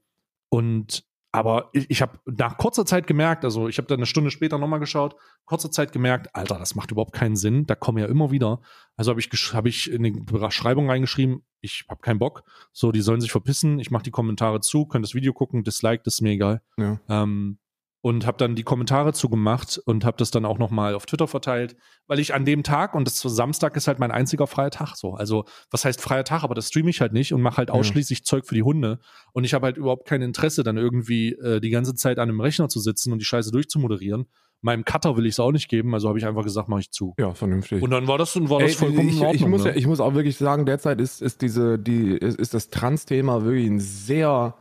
[0.49, 1.05] und
[1.37, 4.57] aber ich, ich habe nach kurzer Zeit gemerkt, also ich habe dann eine Stunde später
[4.57, 7.67] nochmal geschaut, kurzer Zeit gemerkt, Alter, das macht überhaupt keinen Sinn.
[7.67, 8.61] Da kommen ja immer wieder.
[8.97, 12.45] Also habe ich habe ich in die Beschreibung reingeschrieben, ich habe keinen Bock.
[12.73, 13.79] So, die sollen sich verpissen.
[13.81, 16.63] Ich mache die Kommentare zu, könnt das Video gucken, Dislike, das ist mir egal.
[16.79, 17.01] Ja.
[17.11, 17.59] Ähm,
[18.07, 21.75] und habe dann die Kommentare zugemacht und habe das dann auch nochmal auf Twitter verteilt,
[22.07, 25.15] weil ich an dem Tag, und das Samstag ist halt mein einziger freier Tag so.
[25.15, 27.75] Also, was heißt freier Tag, aber das streame ich halt nicht und mache halt Ja.
[27.75, 29.01] ausschließlich Zeug für die Hunde.
[29.33, 32.41] Und ich habe halt überhaupt kein Interesse, dann irgendwie äh, die ganze Zeit an einem
[32.41, 34.27] Rechner zu sitzen und die Scheiße durchzumoderieren.
[34.63, 36.93] Meinem Cutter will ich es auch nicht geben, also habe ich einfach gesagt, mache ich
[36.93, 37.13] zu.
[37.19, 37.83] ja, vernünftig.
[37.83, 39.35] Und dann war das, war das Ey, vollkommen ich, in Ordnung.
[39.35, 39.71] ich, muss, ne?
[39.71, 43.45] ja- ich muss auch wirklich sagen, derzeit ist, ist diese, die, ist, ist das Trans-Thema
[43.45, 44.55] wirklich ein sehr,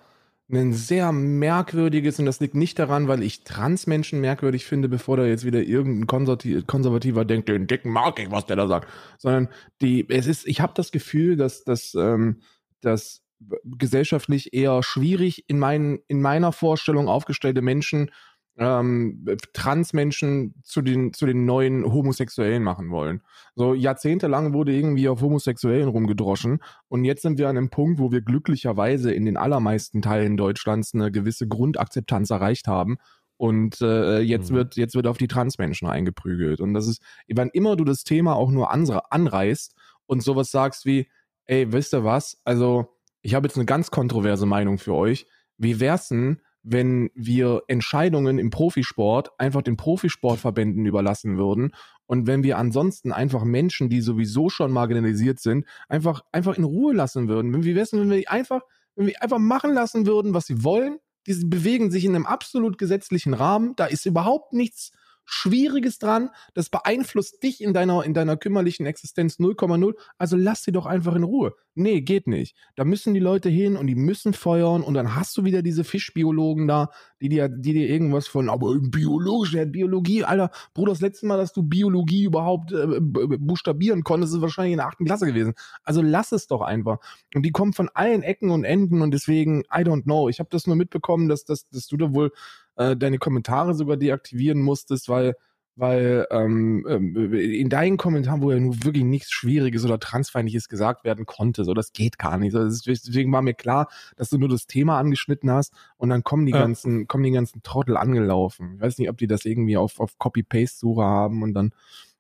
[0.52, 5.26] ein sehr merkwürdiges und das liegt nicht daran, weil ich Trans-Menschen merkwürdig finde, bevor da
[5.26, 9.50] jetzt wieder irgendein Konservati- Konservativer denkt, den Dicken mag ich, was der da sagt, sondern
[9.82, 12.42] die, es ist, ich habe das Gefühl, dass, dass, ähm,
[12.82, 13.24] dass
[13.64, 18.12] gesellschaftlich eher schwierig in, meinen, in meiner Vorstellung aufgestellte Menschen
[18.58, 23.22] ähm, Transmenschen zu den, zu den neuen Homosexuellen machen wollen.
[23.56, 28.12] So jahrzehntelang wurde irgendwie auf Homosexuellen rumgedroschen und jetzt sind wir an einem Punkt, wo
[28.12, 32.98] wir glücklicherweise in den allermeisten Teilen Deutschlands eine gewisse Grundakzeptanz erreicht haben.
[33.38, 34.56] Und äh, jetzt Mhm.
[34.56, 36.62] wird jetzt wird auf die Transmenschen eingeprügelt.
[36.62, 37.02] Und das ist,
[37.34, 41.10] wann immer du das Thema auch nur anreißt und sowas sagst wie,
[41.46, 42.40] ey, wisst ihr was?
[42.46, 45.28] Also, ich habe jetzt eine ganz kontroverse Meinung für euch.
[45.58, 51.72] Wie wär's denn, wenn wir Entscheidungen im Profisport einfach den Profisportverbänden überlassen würden
[52.08, 56.94] und wenn wir ansonsten einfach Menschen, die sowieso schon marginalisiert sind, einfach, einfach in Ruhe
[56.94, 57.54] lassen würden.
[57.54, 58.62] Wenn wir wissen, wenn wir einfach,
[58.96, 60.98] wenn wir einfach machen lassen würden, was sie wollen,
[61.28, 64.92] die bewegen sich in einem absolut gesetzlichen Rahmen, da ist überhaupt nichts
[65.26, 70.72] Schwieriges dran, das beeinflusst dich in deiner, in deiner kümmerlichen Existenz 0,0, also lass sie
[70.72, 71.54] doch einfach in Ruhe.
[71.78, 72.56] Nee, geht nicht.
[72.76, 75.84] Da müssen die Leute hin und die müssen feuern und dann hast du wieder diese
[75.84, 81.26] Fischbiologen da, die dir, die dir irgendwas von, aber biologisch, Biologie, Alter, Bruder, das letzte
[81.26, 85.54] Mal, dass du Biologie überhaupt äh, buchstabieren konntest, ist wahrscheinlich in der achten Klasse gewesen.
[85.84, 87.00] Also lass es doch einfach.
[87.34, 90.30] Und die kommen von allen Ecken und Enden und deswegen, I don't know.
[90.30, 92.32] Ich habe das nur mitbekommen, dass, dass, dass du da wohl
[92.78, 95.36] äh, deine Kommentare sogar deaktivieren musstest, weil
[95.78, 101.04] weil ähm, ähm, in deinen Kommentaren, wo ja nur wirklich nichts Schwieriges oder Transfeindliches gesagt
[101.04, 102.56] werden konnte, so das geht gar nicht.
[102.56, 106.46] Ist, deswegen war mir klar, dass du nur das Thema angeschnitten hast und dann kommen
[106.46, 106.60] die Ja.
[106.60, 108.76] ganzen, kommen die ganzen Trottel angelaufen.
[108.76, 111.72] Ich weiß nicht, ob die das irgendwie auf, auf Copy-Paste-Suche haben und dann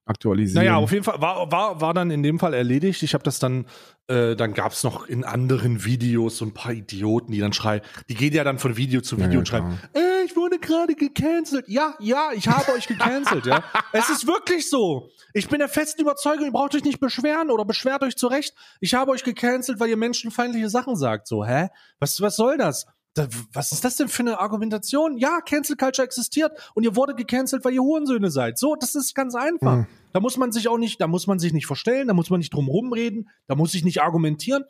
[0.05, 0.63] aktualisieren.
[0.63, 3.01] Naja, auf jeden Fall war, war, war dann in dem Fall erledigt.
[3.03, 3.65] Ich habe das dann,
[4.07, 7.81] äh, dann gab es noch in anderen Videos so ein paar Idioten, die dann schreien,
[8.07, 10.93] die gehen ja dann von Video zu Video ja, und schreiben, äh, ich wurde gerade
[10.95, 11.65] gecancelt.
[11.67, 13.63] Ja, ja, ich habe euch gecancelt, ja.
[13.93, 15.09] Es ist wirklich so.
[15.33, 18.53] Ich bin der festen Überzeugung, ihr braucht euch nicht beschweren oder beschwert euch zurecht.
[18.79, 21.27] Ich habe euch gecancelt, weil ihr menschenfeindliche Sachen sagt.
[21.27, 21.69] So, hä?
[21.99, 22.85] Was, was soll das?
[23.15, 25.17] Da, was ist das denn für eine Argumentation?
[25.17, 28.59] Ja, Cancel Culture existiert und ihr wurde gecancelt, weil ihr Hurensöhne seid.
[28.59, 29.77] So, das ist ganz einfach.
[29.77, 29.87] Mhm.
[30.11, 32.39] Da muss man sich auch nicht, da muss man sich nicht verstellen, da muss man
[32.39, 34.65] nicht drum rumreden, da muss ich nicht argumentieren.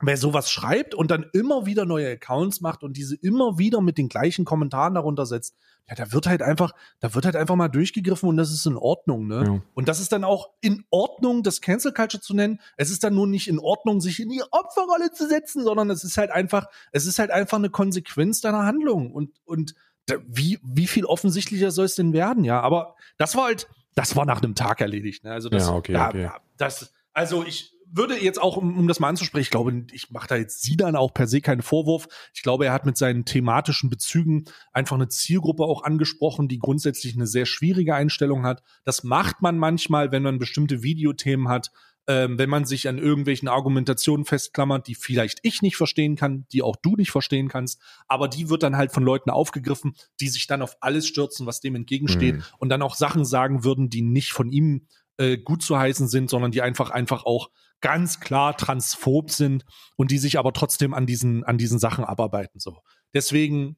[0.00, 3.98] Wer sowas schreibt und dann immer wieder neue Accounts macht und diese immer wieder mit
[3.98, 5.54] den gleichen Kommentaren darunter setzt,
[5.88, 8.76] ja, da wird halt einfach, da wird halt einfach mal durchgegriffen und das ist in
[8.76, 9.44] Ordnung, ne?
[9.44, 9.62] Ja.
[9.74, 12.60] Und das ist dann auch in Ordnung, das Cancel Culture zu nennen.
[12.76, 16.04] Es ist dann nur nicht in Ordnung, sich in die Opferrolle zu setzen, sondern es
[16.04, 19.74] ist halt einfach, es ist halt einfach eine Konsequenz deiner Handlung und, und
[20.06, 22.60] da, wie, wie viel offensichtlicher soll es denn werden, ja?
[22.60, 25.32] Aber das war halt, das war nach einem Tag erledigt, ne?
[25.32, 26.30] Also das, Ja, okay, da, okay.
[26.56, 30.28] das, also ich, würde jetzt auch, um, um das mal anzusprechen, ich glaube, ich mache
[30.28, 32.08] da jetzt sie dann auch per se keinen Vorwurf.
[32.34, 37.14] Ich glaube, er hat mit seinen thematischen Bezügen einfach eine Zielgruppe auch angesprochen, die grundsätzlich
[37.14, 38.62] eine sehr schwierige Einstellung hat.
[38.84, 41.70] Das macht man manchmal, wenn man bestimmte Videothemen hat,
[42.08, 46.62] ähm, wenn man sich an irgendwelchen Argumentationen festklammert, die vielleicht ich nicht verstehen kann, die
[46.62, 50.48] auch du nicht verstehen kannst, aber die wird dann halt von Leuten aufgegriffen, die sich
[50.48, 52.42] dann auf alles stürzen, was dem entgegensteht Mhm.
[52.58, 54.88] und dann auch Sachen sagen würden, die nicht von ihm
[55.22, 59.64] äh, gut zu heißen sind, sondern die einfach einfach auch ganz klar transphob sind
[59.96, 62.78] und die sich aber trotzdem an diesen an diesen Sachen abarbeiten so.
[63.14, 63.76] Deswegen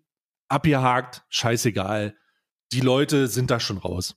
[0.48, 2.16] abgehakt, scheißegal.
[2.72, 4.16] Die Leute sind da schon raus.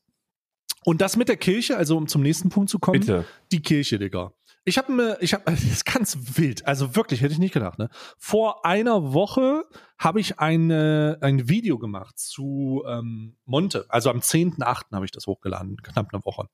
[0.83, 3.25] Und das mit der Kirche, also um zum nächsten Punkt zu kommen, Bitte.
[3.51, 4.33] die Kirche, Digga.
[4.67, 7.79] Ich habe mir, ich habe, das ist ganz wild, also wirklich, hätte ich nicht gedacht,
[7.79, 7.89] ne?
[8.17, 9.63] Vor einer Woche
[9.97, 14.91] habe ich eine, ein Video gemacht zu ähm, Monte, also am 10.8.
[14.91, 16.49] habe ich das hochgeladen, knapp eine Woche.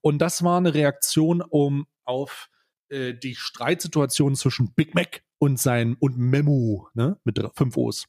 [0.00, 2.50] Und das war eine Reaktion um auf
[2.88, 7.18] äh, die Streitsituation zwischen Big Mac und sein und Memo, ne?
[7.24, 8.06] Mit fünf O's.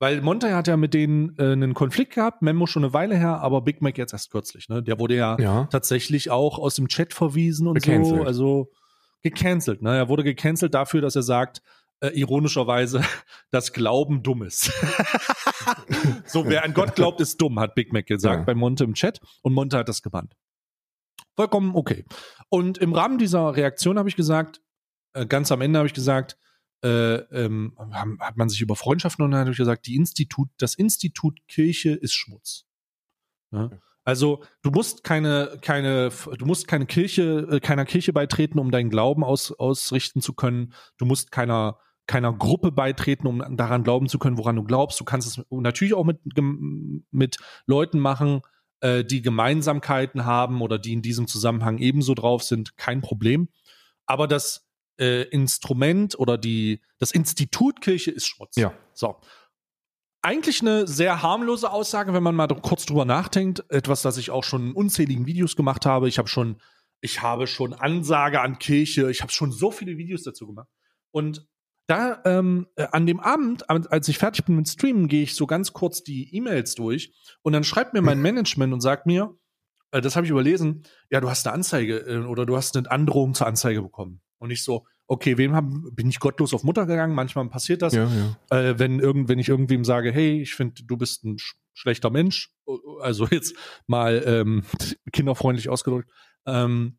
[0.00, 3.40] Weil Monte hat ja mit denen äh, einen Konflikt gehabt, Memo schon eine Weile her,
[3.40, 4.82] aber Big Mac jetzt erst kürzlich, ne?
[4.82, 5.64] Der wurde ja, Ja.
[5.70, 8.26] tatsächlich auch aus dem Chat verwiesen und so, Gecancelt.
[8.26, 8.70] also
[9.22, 9.96] gecancelt, ne?
[9.96, 11.62] Er wurde gecancelt dafür, dass er sagt,
[12.00, 13.02] äh, ironischerweise,
[13.50, 14.70] dass Glauben dumm ist.
[16.26, 18.44] so, wer an Gott glaubt, ist dumm, hat Big Mac gesagt Ja.
[18.44, 20.34] bei Monte im Chat und Monte hat das gebannt.
[21.34, 22.04] Vollkommen okay.
[22.48, 24.60] Und im Rahmen dieser Reaktion habe ich gesagt,
[25.14, 26.36] äh, ganz am Ende habe ich gesagt,
[26.82, 30.74] äh, ähm, haben, hat man sich über Freundschaften und habe ich gesagt, die Institut, das
[30.74, 32.66] Institut Kirche ist Schmutz.
[33.50, 33.70] Ja?
[34.04, 38.88] Also du musst keine, keine, du musst keine Kirche, äh, keiner Kirche beitreten, um deinen
[38.88, 40.72] Glauben aus, ausrichten zu können.
[40.96, 44.98] Du musst keiner, keiner Gruppe beitreten, um daran glauben zu können, woran du glaubst.
[44.98, 46.20] Du kannst es natürlich auch mit,
[47.10, 47.36] mit
[47.66, 48.40] Leuten machen,
[48.80, 52.78] äh, die Gemeinsamkeiten haben oder die in diesem Zusammenhang ebenso drauf sind.
[52.78, 53.48] Kein Problem.
[54.06, 54.67] Aber das
[54.98, 58.56] äh, Instrument oder die, das Institut Kirche ist Schmutz.
[58.56, 58.72] Ja.
[58.94, 59.16] So.
[60.22, 63.64] Eigentlich eine sehr harmlose Aussage, wenn man mal kurz drüber nachdenkt.
[63.68, 66.08] Etwas, das ich auch schon in unzähligen Videos gemacht habe.
[66.08, 66.60] Ich habe schon,
[67.00, 69.10] ich habe schon Ansage an Kirche.
[69.10, 70.68] Ich habe schon so viele Videos dazu gemacht.
[71.10, 71.46] Und
[71.88, 75.46] da ähm, äh, an dem Abend, als ich fertig bin mit Streamen, gehe ich so
[75.46, 79.34] ganz kurz die E-Mails durch und dann schreibt mir mein Management und sagt mir,
[79.90, 82.90] äh, das habe ich überlesen, ja, du hast eine Anzeige äh, oder du hast eine
[82.90, 84.20] Androhung zur Anzeige bekommen.
[84.38, 87.14] Und ich so, okay, wem hab, bin ich gottlos auf Mutter gegangen?
[87.14, 88.08] Manchmal passiert das Ja,
[88.50, 88.58] ja.
[88.58, 92.10] äh, wenn, irgend, wenn ich irgendwem sage, hey, ich finde, du bist ein sch schlechter
[92.10, 92.52] Mensch,
[93.00, 93.54] also jetzt
[93.86, 94.64] mal ähm,
[95.12, 96.10] kinderfreundlich ausgedrückt,
[96.44, 96.98] ähm,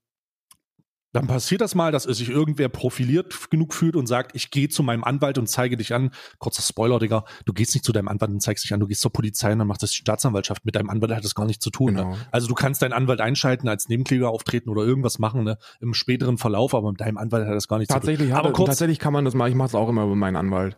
[1.11, 4.83] dann passiert das mal, dass sich irgendwer profiliert genug fühlt und sagt, ich gehe zu
[4.83, 6.11] meinem Anwalt und zeige dich an.
[6.37, 9.01] Kurzer Spoiler, Digga, du gehst nicht zu deinem Anwalt und zeigst dich an, du gehst
[9.01, 10.65] zur Polizei und dann macht das die Staatsanwaltschaft.
[10.65, 11.95] Mit deinem Anwalt hat das gar nichts zu tun.
[11.95, 12.11] Genau.
[12.11, 12.17] Ne?
[12.31, 15.57] Also du kannst deinen Anwalt einschalten, als Nebenkläger auftreten oder irgendwas machen ne?
[15.79, 18.37] im späteren Verlauf, aber mit deinem Anwalt hat das gar nichts Tatsächlich, zu tun.
[18.37, 19.49] hat, Aber kurz, tatsächlich kann man das machen.
[19.49, 20.77] Ich mache es auch immer über meinen Anwalt.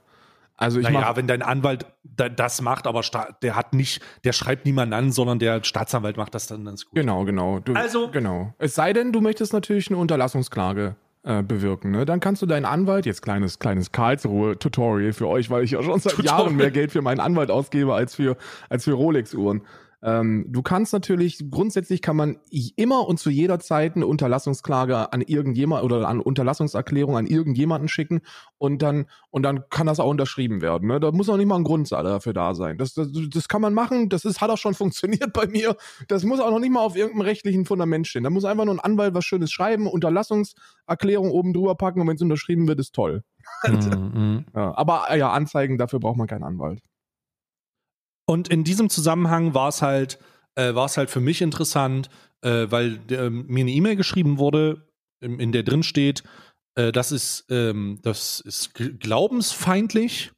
[0.61, 4.01] Also ich naja, mache wenn dein Anwalt da, das macht, aber sta- der hat nicht,
[4.23, 6.95] der schreibt niemanden an, sondern der Staatsanwalt macht das dann ganz gut.
[6.95, 7.59] Genau, genau.
[7.59, 8.53] Du, Also- genau.
[8.59, 11.91] Es sei denn, du möchtest natürlich eine Unterlassungsklage äh, bewirken.
[11.91, 12.05] Ne?
[12.05, 15.99] Dann kannst du deinen Anwalt, jetzt kleines, kleines Karlsruhe-Tutorial für euch, weil ich ja schon
[15.99, 16.39] seit Tutorial.
[16.39, 18.37] Jahren mehr Geld für meinen Anwalt ausgebe als für,
[18.69, 19.61] als für Rolex-Uhren.
[20.03, 22.39] Ähm, du kannst natürlich, grundsätzlich kann man
[22.75, 28.21] immer und zu jeder Zeit eine Unterlassungsklage an irgendjemand oder eine Unterlassungserklärung an irgendjemanden schicken
[28.57, 30.87] und dann, und dann kann das auch unterschrieben werden.
[30.87, 30.99] Ne?
[30.99, 32.77] Da muss auch nicht mal ein Grund dafür da sein.
[32.77, 35.75] Das, das, das kann man machen, das ist, hat auch schon funktioniert bei mir.
[36.07, 38.23] Das muss auch noch nicht mal auf irgendeinem rechtlichen Fundament stehen.
[38.23, 42.15] Da muss einfach nur ein Anwalt was Schönes schreiben, Unterlassungserklärung oben drüber packen und wenn
[42.15, 43.23] es unterschrieben wird, ist toll.
[43.67, 44.45] Mhm.
[44.55, 46.81] Ja, aber äh, ja, Anzeigen, dafür braucht man keinen Anwalt.
[48.31, 50.17] Und in diesem Zusammenhang war es halt,
[50.55, 54.87] äh, war es halt für mich interessant, äh, weil äh, mir eine E-Mail geschrieben wurde,
[55.19, 56.23] in, in der drin steht,
[56.75, 60.31] äh, das ist, ähm, das ist glaubensfeindlich.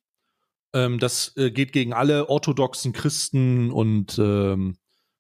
[0.74, 4.76] Ähm, das äh, geht gegen alle orthodoxen Christen und ähm,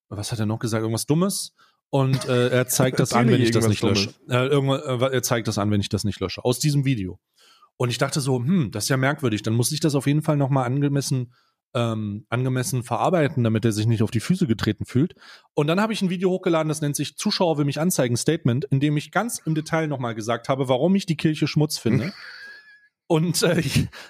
[0.09, 0.81] was hat er noch gesagt?
[0.81, 1.53] Irgendwas Dummes.
[1.91, 4.15] Und äh, er zeigt das an, wenn ich das nicht lösche.
[4.27, 6.43] Er zeigt das an, wenn ich das nicht lösche.
[6.43, 7.19] Aus diesem Video.
[7.77, 9.43] Und ich dachte so, hm, das ist ja merkwürdig.
[9.43, 11.33] Dann muss ich das auf jeden Fall nochmal angemessen
[11.73, 15.15] ähm, angemessen verarbeiten, damit er sich nicht auf die Füße getreten fühlt.
[15.53, 18.65] Und dann habe ich ein Video hochgeladen, das nennt sich Zuschauer will mich anzeigen Statement,
[18.65, 22.13] in dem ich ganz im Detail nochmal gesagt habe, warum ich die Kirche Schmutz finde.
[23.07, 23.61] Und äh,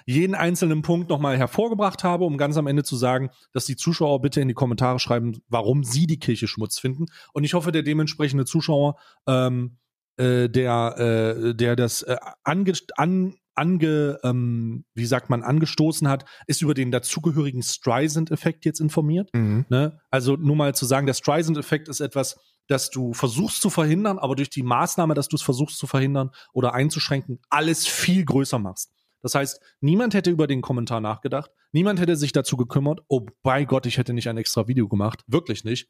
[0.06, 4.20] jeden einzelnen Punkt nochmal hervorgebracht habe, um ganz am Ende zu sagen, dass die Zuschauer
[4.20, 7.06] bitte in die Kommentare schreiben, warum sie die Kirche Schmutz finden.
[7.32, 8.96] Und ich hoffe, der dementsprechende Zuschauer,
[9.26, 9.78] ähm,
[10.16, 16.24] äh, der, äh, der das äh, ange, an, ange, ähm, wie sagt man, angestoßen hat,
[16.46, 19.30] ist über den dazugehörigen Streisand-Effekt jetzt informiert.
[19.32, 19.64] Mhm.
[19.68, 20.00] Ne?
[20.10, 24.36] Also nur mal zu sagen, der Streisand-Effekt ist etwas, dass du versuchst zu verhindern, aber
[24.36, 28.90] durch die Maßnahme, dass du es versuchst zu verhindern oder einzuschränken, alles viel größer machst.
[29.20, 33.64] Das heißt, niemand hätte über den Kommentar nachgedacht, niemand hätte sich dazu gekümmert, oh bei
[33.64, 35.88] Gott, ich hätte nicht ein extra Video gemacht, wirklich nicht.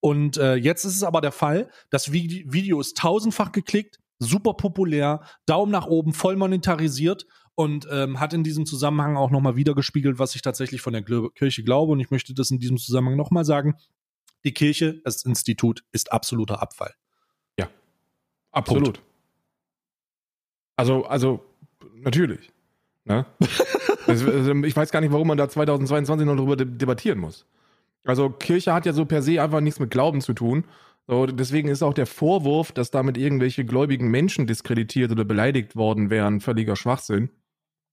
[0.00, 4.54] Und äh, jetzt ist es aber der Fall, das Vide- Video ist tausendfach geklickt, super
[4.54, 10.18] populär, Daumen nach oben, voll monetarisiert und ähm, hat in diesem Zusammenhang auch nochmal wiedergespiegelt,
[10.18, 11.92] was ich tatsächlich von der Kirche glaube.
[11.92, 13.74] Und ich möchte das in diesem Zusammenhang nochmal sagen.
[14.44, 16.94] Die Kirche, das Institut, ist absoluter Abfall.
[18.54, 19.02] Absolut.
[20.76, 21.44] Also, also,
[21.96, 22.52] natürlich.
[23.04, 23.26] Ne?
[24.06, 27.46] Ich weiß gar nicht, warum man da 2022 noch darüber de debattieren muss.
[28.04, 30.64] Also, Kirche hat ja so per se einfach nichts mit Glauben zu tun.
[31.06, 36.08] So, deswegen ist auch der Vorwurf, dass damit irgendwelche gläubigen Menschen diskreditiert oder beleidigt worden
[36.08, 37.30] wären, völliger Schwachsinn.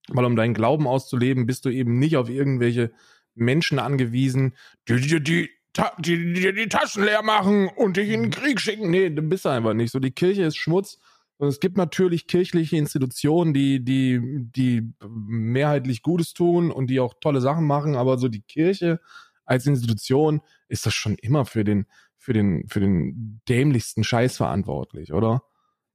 [0.08, 2.90] Weil um deinen Glauben auszuleben, bist du eben nicht auf irgendwelche
[3.34, 4.56] Menschen angewiesen,
[4.88, 5.50] die dir die,
[5.98, 8.90] die, die, die Taschen leer machen und dich in den Krieg schicken.
[8.90, 10.00] Nee, du bist einfach nicht so.
[10.00, 10.98] Die Kirche ist Schmutz.
[11.38, 14.20] Und es gibt natürlich kirchliche Institutionen, die, die,
[14.54, 19.00] die mehrheitlich Gutes tun und die auch tolle Sachen machen, aber so die Kirche
[19.44, 21.86] als Institution ist das schon immer für den,
[22.22, 25.42] für den, für den dämlichsten Scheiß verantwortlich, oder?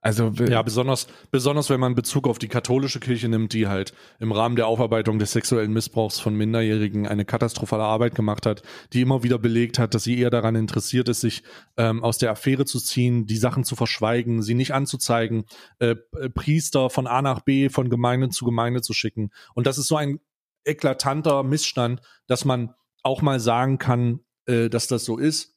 [0.01, 4.33] Also, Ja, besonders, besonders wenn man Bezug auf die katholische Kirche nimmt, die halt im
[4.33, 8.61] Rahmen der Aufarbeitung des sexuellen Missbrauchs von Minderjährigen eine katastrophale Arbeit gemacht hat,
[8.91, 11.43] die immer wieder belegt hat, dass sie eher daran interessiert ist, sich
[11.77, 15.45] ähm, aus der Affäre zu ziehen, die Sachen zu verschweigen, sie nicht anzuzeigen,
[15.79, 19.31] äh, äh, Priester von A nach B, von Gemeinde zu Gemeinde zu schicken.
[19.55, 20.19] Und das ist so ein
[20.65, 25.56] eklatanter Missstand, dass man auch mal sagen kann, äh, dass das so ist.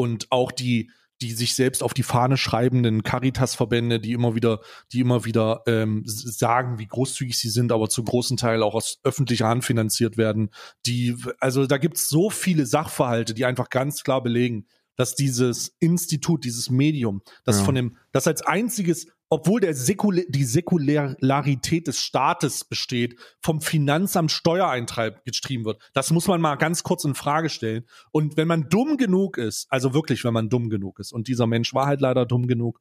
[0.00, 4.60] Und auch die, die sich selbst auf die Fahne schreibenden Caritas-Verbände, die immer wieder,
[4.92, 8.98] die immer wieder ähm, sagen, wie großzügig sie sind, aber zu großen Teil auch aus
[9.04, 10.48] öffentlicher Hand finanziert werden.
[10.86, 16.44] Die, also da gibt's so viele Sachverhalte, die einfach ganz klar belegen, dass dieses Institut,
[16.44, 17.64] dieses Medium, das Ja.
[17.64, 24.30] von dem, das als einziges, obwohl der Säkula die Säkularität des Staates besteht, vom Finanzamt
[24.32, 25.80] Steuereintreib getrieben wird.
[25.94, 27.84] Das muss man mal ganz kurz in Frage stellen.
[28.10, 31.46] Und wenn man dumm genug ist, also wirklich, wenn man dumm genug ist, und dieser
[31.46, 32.80] Mensch war halt leider dumm genug,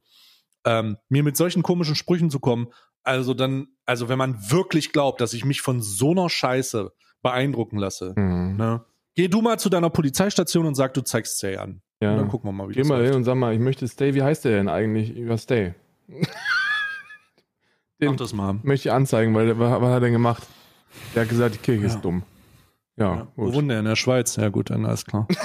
[0.66, 2.68] ähm, mir mit solchen komischen Sprüchen zu kommen,
[3.04, 7.78] also dann, also wenn man wirklich glaubt, dass ich mich von so einer Scheiße beeindrucken
[7.78, 8.58] lasse, Mhm.
[8.58, 8.84] ne?
[9.16, 11.82] Geh du mal zu deiner Polizeistation und sag, du zeigst Stay an.
[12.02, 12.12] Ja.
[12.12, 13.88] Und dann gucken wir mal, wie Geh das mal hin und sag mal, ich möchte
[13.88, 15.76] Stay, wie heißt der denn eigentlich über Stay?
[18.02, 18.56] Den Mach das mal.
[18.64, 20.44] möchte ich anzeigen, weil was, hat er denn gemacht?
[21.14, 21.88] Der hat gesagt, die Kirche Ja.
[21.88, 22.24] ist dumm.
[22.96, 23.80] Ja, Ja, wo wohnt er?
[23.80, 24.36] In der Schweiz?
[24.36, 25.28] Ja gut, dann alles klar.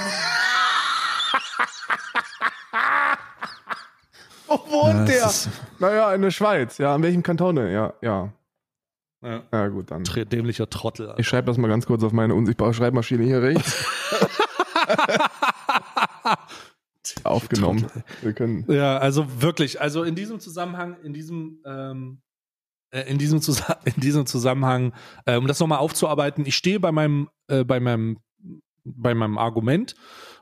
[4.47, 5.31] Wo wohnt Ja, der?
[5.79, 6.79] Naja, in der Schweiz.
[6.79, 7.57] Ja, an welchem Kanton?
[7.57, 8.33] Ja, ja.
[9.23, 9.43] Ja.
[9.53, 10.05] Ja, gut, dann.
[10.05, 11.07] Dämlicher Trottel.
[11.09, 11.19] Alter.
[11.19, 13.85] Ich schreibe das mal ganz kurz auf meine unsichtbare Schreibmaschine hier rechts.
[17.35, 17.87] Aufgenommen.
[18.23, 18.65] Wir können.
[18.69, 22.23] Ja, also wirklich, also in diesem Zusammenhang, in diesem, ähm,
[22.91, 24.93] äh, in diesem, Zusa in diesem Zusammenhang,
[25.27, 28.19] äh, um das nochmal aufzuarbeiten, ich stehe bei meinem, äh, bei meinem,
[28.85, 29.95] bei meinem Argument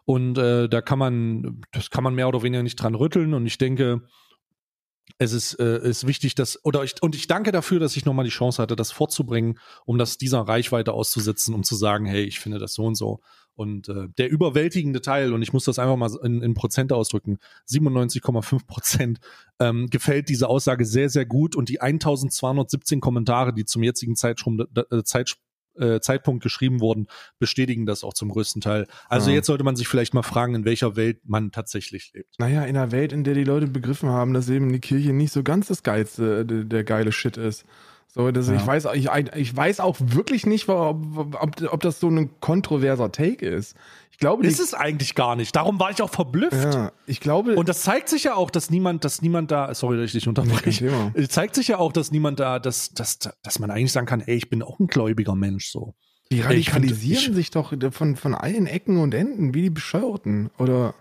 [0.04, 3.46] und äh, da kann man, das kann man mehr oder weniger nicht dran rütteln und
[3.46, 4.02] ich denke,
[5.18, 8.24] es ist, äh, ist wichtig, dass, oder ich, und ich danke dafür, dass ich nochmal
[8.24, 12.40] die Chance hatte, das vorzubringen, um das dieser Reichweite auszusetzen, um zu sagen, hey, ich
[12.40, 13.20] finde das so und so.
[13.54, 17.38] Und äh, der überwältigende Teil, und ich muss das einfach mal in, in Prozent ausdrücken,
[17.68, 19.18] 97,5 Prozent,
[19.60, 21.54] ähm, gefällt diese Aussage sehr, sehr gut.
[21.54, 25.36] Und die 1217 Kommentare, die zum jetzigen Zeitschrum, äh, Zeit,
[25.76, 27.06] äh, Zeitpunkt geschrieben wurden,
[27.38, 28.86] bestätigen das auch zum größten Teil.
[29.08, 29.36] Also Ja.
[29.36, 32.34] jetzt sollte man sich vielleicht mal fragen, in welcher Welt man tatsächlich lebt.
[32.38, 35.32] Naja, in einer Welt, in der die Leute begriffen haben, dass eben die Kirche nicht
[35.32, 37.64] so ganz das geilste, der, der geile Shit ist.
[38.14, 38.56] So, dass Ja.
[38.56, 43.10] ich weiß, ich, ich weiß auch wirklich nicht, ob, ob, ob das so ein kontroverser
[43.10, 43.74] Take ist.
[44.10, 45.56] Ich glaube, Ist es eigentlich gar nicht.
[45.56, 46.74] Darum war ich auch verblüfft.
[46.74, 49.96] ja, ich glaube, Und das zeigt sich ja auch, dass niemand, dass niemand da, sorry,
[49.96, 51.10] dass ich dich unterbreche.
[51.14, 54.20] Es zeigt sich ja auch, dass niemand da, dass, dass, dass man eigentlich sagen kann,
[54.20, 55.94] ey, ich bin auch ein gläubiger Mensch, so.
[56.30, 60.50] die ich radikalisieren ich- sich doch von, von allen Ecken und Enden, wie die Bescheuerten.
[60.58, 60.94] Oder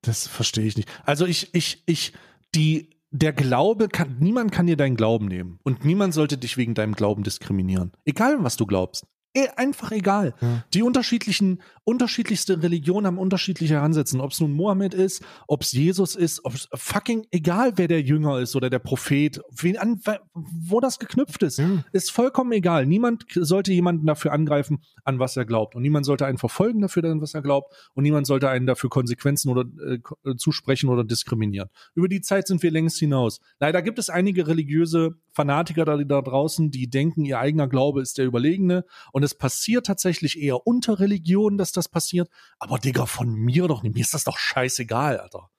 [0.00, 0.88] Das verstehe ich nicht.
[1.04, 2.14] Also ich, ich, ich,
[2.54, 5.60] die, der Glaube kann, niemand kann dir deinen Glauben nehmen.
[5.62, 7.92] Und niemand sollte dich wegen deinem Glauben diskriminieren.
[8.04, 9.06] Egal, was du glaubst.
[9.34, 10.34] Eh, Einfach egal.
[10.40, 10.64] Ja.
[10.72, 14.20] Die unterschiedlichen, unterschiedlichste Religionen haben unterschiedliche Heransetzen.
[14.20, 18.00] Ob es nun Mohammed ist, ob es Jesus ist, ob es fucking egal, wer der
[18.00, 20.00] Jünger ist oder der Prophet, wen an,
[20.34, 21.84] wo das geknüpft ist, Ja.
[21.92, 22.86] ist vollkommen egal.
[22.86, 25.74] Niemand sollte jemanden dafür angreifen, an was er glaubt.
[25.74, 27.74] Und niemand sollte einen verfolgen dafür, an was er glaubt.
[27.94, 29.98] Und niemand sollte einen dafür Konsequenzen oder äh,
[30.30, 31.68] äh, zusprechen oder diskriminieren.
[31.94, 33.40] Über die Zeit sind wir längst hinaus.
[33.58, 38.18] Leider gibt es einige religiöse Fanatiker da, da draußen, die denken, ihr eigener Glaube ist
[38.18, 38.84] der überlegene.
[39.12, 42.28] Und es passiert tatsächlich eher unter Religionen, dass das passiert.
[42.58, 43.94] Aber Digga, von mir doch nicht.
[43.94, 45.50] Mir ist das doch scheißegal, Alter.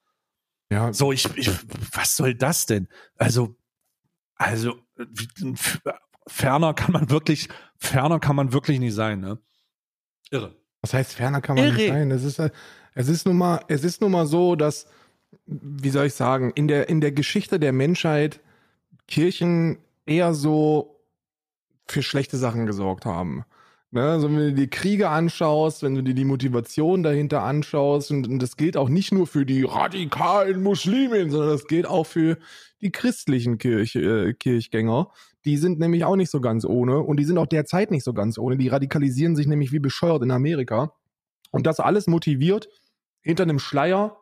[0.70, 1.50] Ja, So, ich, ich,
[1.92, 2.88] was soll das denn?
[3.16, 3.56] Also,
[4.34, 4.74] also,
[6.26, 9.38] ferner kann man wirklich, ferner kann man wirklich nicht sein, ne?
[10.30, 10.56] Irre.
[10.80, 11.88] Was heißt ferner kann man nicht Irre.
[11.88, 12.10] sein?
[12.10, 12.40] Es ist,
[12.94, 14.86] es ist nun mal, es ist nun mal so, dass,
[15.46, 18.40] wie soll ich sagen, in der, in der Geschichte der Menschheit
[19.08, 21.00] Kirchen eher so
[21.86, 23.44] für schlechte Sachen gesorgt haben.
[23.90, 24.02] Ne?
[24.02, 28.28] Also wenn du dir die Kriege anschaust, wenn du dir die Motivation dahinter anschaust, und,
[28.28, 32.38] und das gilt auch nicht nur für die radikalen Muslimen, sondern das gilt auch für
[32.80, 35.10] die christlichen Kirch, äh, Kirchgänger.
[35.44, 38.12] Die sind nämlich auch nicht so ganz ohne und die sind auch derzeit nicht so
[38.12, 38.56] ganz ohne.
[38.56, 40.92] Die radikalisieren sich nämlich wie bescheuert in Amerika.
[41.52, 42.68] Und das alles motiviert
[43.22, 44.18] hinter einem Schleier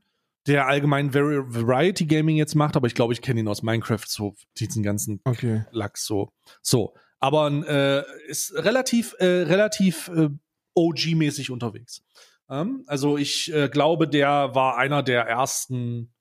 [0.47, 4.05] der allgemein Vari Variety Gaming jetzt macht, aber ich glaube, ich kenne ihn aus Minecraft,
[4.07, 5.65] so diesen ganzen Okay.
[5.71, 6.31] Lachs so.
[6.63, 10.29] So, aber äh, ist relativ, äh, relativ äh,
[10.75, 12.03] OG-mäßig unterwegs.
[12.51, 16.13] Ähm, also ich äh, glaube, der war einer der ersten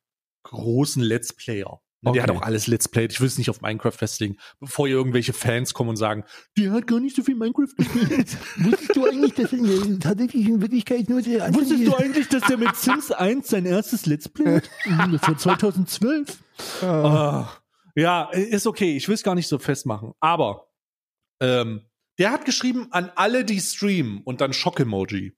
[0.43, 1.81] großen Let's Player.
[2.03, 2.39] Ne, Der hat Okay.
[2.39, 3.11] auch alles Let's Played.
[3.13, 6.23] Ich will es nicht auf Minecraft festlegen, bevor ihr irgendwelche Fans kommen und sagen,
[6.57, 8.37] der hat gar nicht so viel Minecraft gespielt.
[8.57, 12.57] Wusstest du eigentlich, dass in, tatsächlich in Wirklichkeit nur der Wusstest du eigentlich, dass der
[12.57, 14.69] mit Sims 1 sein erstes Let's Play hat?
[14.85, 16.37] Mhm, Das war 2012.
[16.81, 17.47] Ah,
[17.95, 18.97] ja, ist okay.
[18.97, 20.11] Ich will es gar nicht so festmachen.
[20.19, 20.67] Aber
[21.39, 21.81] ähm,
[22.19, 25.35] der hat geschrieben an alle, die streamen und dann Schock-Emoji.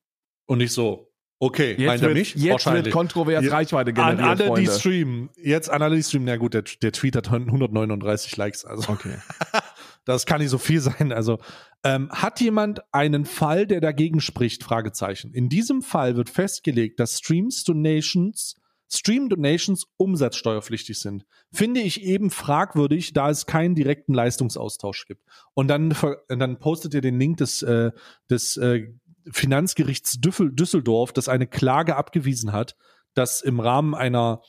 [0.47, 1.11] Und ich so,
[1.46, 2.36] okay, Jetzt meint er wird, mich?
[2.36, 3.52] jetzt wird kontrovers Ja.
[3.52, 4.72] Reichweite An generiert, alle, die Freunde.
[4.72, 5.30] streamen.
[5.41, 6.26] Jetzt an alle, die streamen.
[6.26, 8.66] Na gut, der, der Tweet hat 139 Likes.
[8.66, 9.16] Also Okay.
[10.06, 11.12] das kann nicht so viel sein.
[11.12, 11.39] Also
[11.84, 14.64] ähm, hat jemand einen Fall, der dagegen spricht?
[14.64, 15.34] Fragezeichen.
[15.34, 18.56] In diesem Fall wird festgelegt, dass Streams Donations
[18.88, 21.26] Stream Donations umsatzsteuerpflichtig sind.
[21.52, 25.24] Finde ich eben fragwürdig, da es keinen direkten Leistungsaustausch gibt.
[25.56, 25.96] Und dann,
[26.28, 27.91] dann postet ihr den Link des, äh,
[28.30, 28.93] des äh,
[29.32, 32.76] Finanzgerichts Düsseldorf, das eine Klage abgewiesen hat,
[33.13, 34.41] dass im Rahmen einer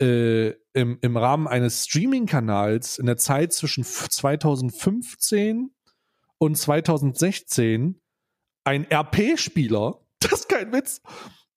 [0.00, 5.70] äh, im, im Rahmen eines Streaming-Kanals in der Zeit zwischen f- 2015
[6.38, 8.00] und 2016
[8.64, 11.00] ein RP-Spieler, das ist kein Witz,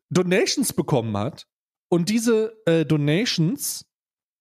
[0.10, 1.48] Donations bekommen hat.
[1.90, 3.89] Und diese äh, Donations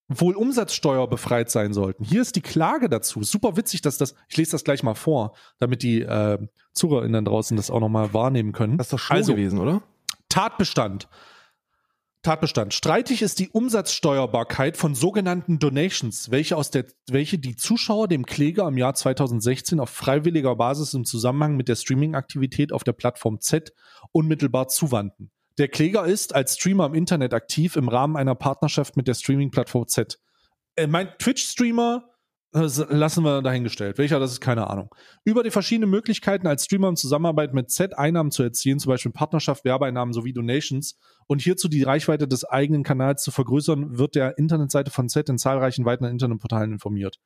[0.08, 2.02] wohl umsatzsteuerbefreit sein sollten.
[2.04, 3.22] Hier ist die Klage dazu.
[3.22, 6.38] Super witzig, dass das, ich lese das gleich mal vor, damit die äh,
[6.72, 8.78] ZuhörerInnen draußen das auch nochmal wahrnehmen können.
[8.78, 9.82] Das ist doch Show Also- gewesen, oder?
[10.30, 11.08] Tatbestand.
[12.22, 12.74] Tatbestand.
[12.74, 18.66] Streitig ist die Umsatzsteuerbarkeit von sogenannten Donations, welche aus der, welche die Zuschauer dem Kläger
[18.66, 23.72] im Jahr 2016 auf freiwilliger Basis im Zusammenhang mit der Streaming-Aktivität auf der Plattform Z
[24.10, 25.30] unmittelbar zuwandten.
[25.58, 29.88] Der Kläger ist als Streamer im Internet aktiv im Rahmen einer Partnerschaft mit der Streaming-Plattform
[29.88, 30.18] Z.
[30.76, 32.08] Äh, mein Twitch-Streamer
[32.54, 33.98] äh, lassen wir dahingestellt.
[33.98, 34.94] Welcher, das ist keine Ahnung.
[35.24, 39.10] Über die verschiedenen Möglichkeiten als Streamer in Zusammenarbeit mit Z Einnahmen zu erzielen, zum Beispiel
[39.10, 40.96] Partnerschaft, Werbeeinnahmen sowie Donations
[41.26, 45.38] und hierzu die Reichweite des eigenen Kanals zu vergrößern, wird der Internetseite von Z in
[45.38, 47.18] zahlreichen weiteren Internetportalen informiert.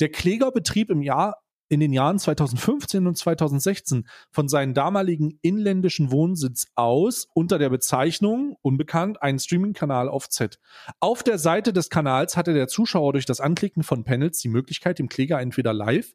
[0.00, 1.36] Der Kläger betrieb im Jahr
[1.68, 8.56] in den Jahren 2015 und 2016 von seinem damaligen inländischen Wohnsitz aus unter der Bezeichnung
[8.62, 10.58] unbekannt einen Streaming-Kanal auf Z.
[11.00, 14.98] Auf der Seite des Kanals hatte der Zuschauer durch das Anklicken von Panels die Möglichkeit,
[14.98, 16.14] dem Kläger entweder live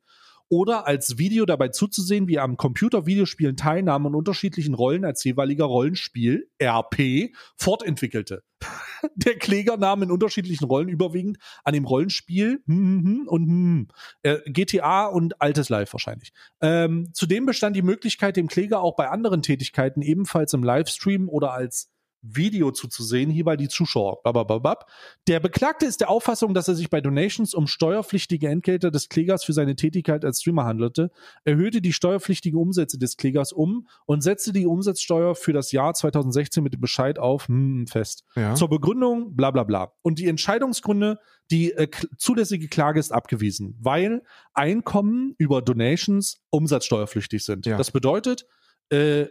[0.49, 5.65] oder als Video dabei zuzusehen, wie er am Computer-Videospielen teilnahm und unterschiedlichen Rollen als jeweiliger
[5.65, 8.43] Rollenspiel RP fortentwickelte.
[9.15, 13.87] der Kläger nahm in unterschiedlichen Rollen überwiegend an dem Rollenspiel hm, hm, und hm,
[14.23, 16.31] äh, GTA und altes Live wahrscheinlich.
[16.61, 21.53] Ähm, zudem bestand die Möglichkeit, dem Kläger auch bei anderen Tätigkeiten ebenfalls im Livestream oder
[21.53, 21.92] als
[22.23, 24.23] Video zuzusehen, hierbei die Zuschauer.
[24.23, 24.89] Babababab.
[25.27, 29.43] Der Beklagte ist der Auffassung, dass er sich bei Donations um steuerpflichtige Entgelte des Klägers
[29.43, 31.11] für seine Tätigkeit als Streamer handelte,
[31.43, 36.63] erhöhte die steuerpflichtigen Umsätze des Klägers um und setzte die Umsatzsteuer für das Jahr 2016
[36.63, 38.23] mit dem Bescheid auf hm, fest.
[38.35, 38.55] Ja.
[38.55, 39.93] Zur Begründung, bla bla bla.
[40.01, 41.19] Und die Entscheidungsgründe,
[41.51, 47.65] die äh, zulässige Klage ist abgewiesen, weil Einkommen über Donations umsatzsteuerpflichtig sind.
[47.65, 47.77] Ja.
[47.77, 48.45] Das bedeutet,
[48.89, 49.25] äh,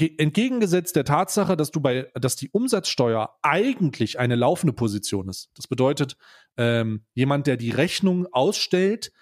[0.00, 5.50] entgegengesetzt der Tatsache, dass du bei, dass die Umsatzsteuer eigentlich eine laufende Position ist.
[5.54, 6.16] Das bedeutet,
[6.56, 9.12] ähm, jemand, der die Rechnung ausstellt,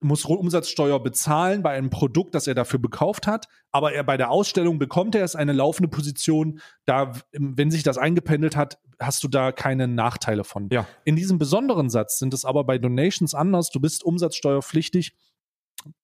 [0.00, 4.30] muss Umsatzsteuer bezahlen bei einem Produkt, das er dafür gekauft hat, aber er bei der
[4.30, 6.60] Ausstellung bekommt er es eine laufende Position.
[6.84, 10.68] Da, wenn sich das eingependelt hat, hast du da keine Nachteile von.
[10.70, 10.86] Ja.
[11.04, 13.70] In diesem besonderen Satz sind es aber bei Donations anders.
[13.70, 15.16] Du bist umsatzsteuerpflichtig,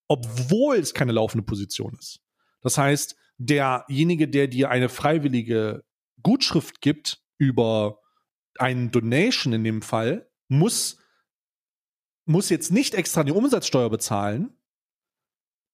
[0.09, 2.21] obwohl es keine laufende Position ist.
[2.63, 5.85] Das heißt, derjenige, der dir eine freiwillige
[6.23, 8.01] Gutschrift gibt über
[8.59, 10.99] einen Donation in dem Fall, muss,
[12.25, 14.57] muss jetzt nicht extra die Umsatzsteuer bezahlen.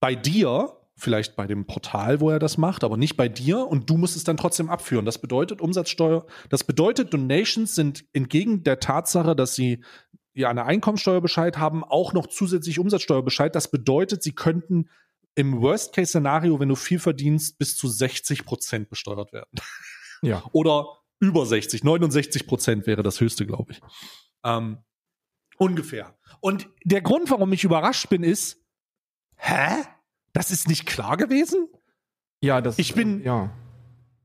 [0.01, 3.91] Bei dir, vielleicht bei dem Portal, wo er das macht, aber nicht bei dir und
[3.91, 5.05] du musst es dann trotzdem abführen.
[5.05, 9.85] Das bedeutet Umsatzsteuer, das bedeutet Donations sind entgegen der Tatsache, dass sie
[10.33, 13.55] ja eine Einkommensteuerbescheid haben, auch noch zusätzlich Umsatzsteuerbescheid.
[13.55, 14.89] Das bedeutet, sie könnten
[15.41, 19.51] im Worst-Case-Szenario, wenn du viel verdienst, bis zu 60 Prozent besteuert werden.
[20.23, 20.43] Ja.
[20.53, 20.87] Oder
[21.19, 23.81] über 60, 69 Prozent wäre das höchste, glaube ich.
[24.45, 24.79] Ähm,
[25.57, 26.17] ungefähr.
[26.41, 28.59] Und der Grund, warum ich überrascht bin, ist,
[29.37, 29.83] hä?
[30.33, 31.69] Das ist nicht klar gewesen?
[32.43, 33.51] Ja, das Ich bin- ja.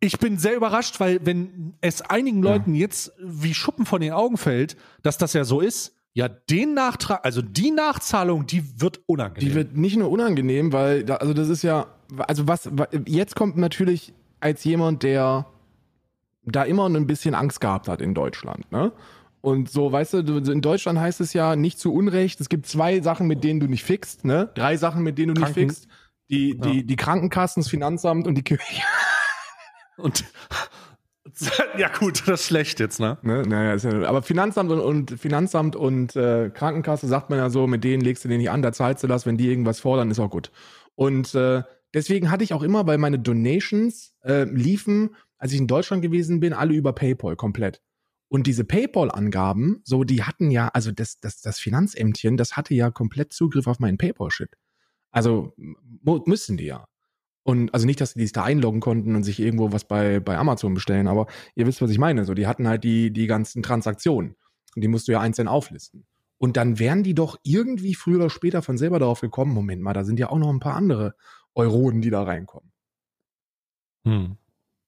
[0.02, 2.52] Ich bin sehr überrascht, weil wenn es einigen Ja.
[2.52, 6.74] Leuten jetzt wie Schuppen von den Augen fällt, dass das ja so ist, ja, den
[6.74, 9.50] Nachtrag, also die Nachzahlung, die wird unangenehm.
[9.50, 11.88] Die wird nicht nur unangenehm, weil, da, also das ist ja,
[12.18, 15.46] also was, wa- jetzt kommt natürlich als jemand, der
[16.44, 18.92] da immer ein bisschen Angst gehabt hat in Deutschland, ne?
[19.42, 23.02] Und so, weißt du, in Deutschland heißt es ja nicht zu Unrecht, es gibt zwei
[23.02, 24.50] Sachen, mit denen du nicht fixt, ne?
[24.56, 25.88] Drei Sachen, mit denen du nicht Kranken- fixt.
[26.32, 28.82] Die, die, die Krankenkassen, das Finanzamt und die Kirche.
[29.98, 30.24] Und
[31.78, 33.18] ja, gut, das ist schlecht jetzt, ne?
[33.22, 33.44] Ne?
[33.44, 37.68] Naja, ist ja, aber Finanzamt und, und Finanzamt und äh, Krankenkasse sagt man ja so,
[37.68, 40.12] mit denen legst du den nicht an, da zahlst du das, wenn die irgendwas fordern,
[40.12, 40.52] ist auch gut.
[40.96, 41.64] Und äh,
[41.94, 46.40] deswegen hatte ich auch immer, weil meine Donations äh, liefen, als ich in Deutschland gewesen
[46.40, 47.82] bin, alle über PayPal komplett.
[48.28, 52.90] Und diese PayPal-Angaben, so, die hatten ja, also das, das, das Finanzämtchen, das hatte ja
[52.92, 54.56] komplett Zugriff auf meinen PayPal-Shit.
[55.12, 55.54] Also
[56.26, 56.88] müssen die ja.
[57.48, 60.36] Und also nicht, dass die sich da einloggen konnten und sich irgendwo was bei, bei
[60.36, 62.26] Amazon bestellen, aber ihr wisst, was ich meine.
[62.26, 64.36] So, die hatten halt die, die ganzen Transaktionen.
[64.76, 66.08] Und die musst du ja einzeln auflisten.
[66.40, 69.94] Und dann wären die doch irgendwie früher oder später von selber darauf gekommen, Moment mal,
[69.94, 71.14] da sind ja auch noch ein paar andere
[71.54, 72.72] Euroden, die da reinkommen,
[74.06, 74.38] Hm.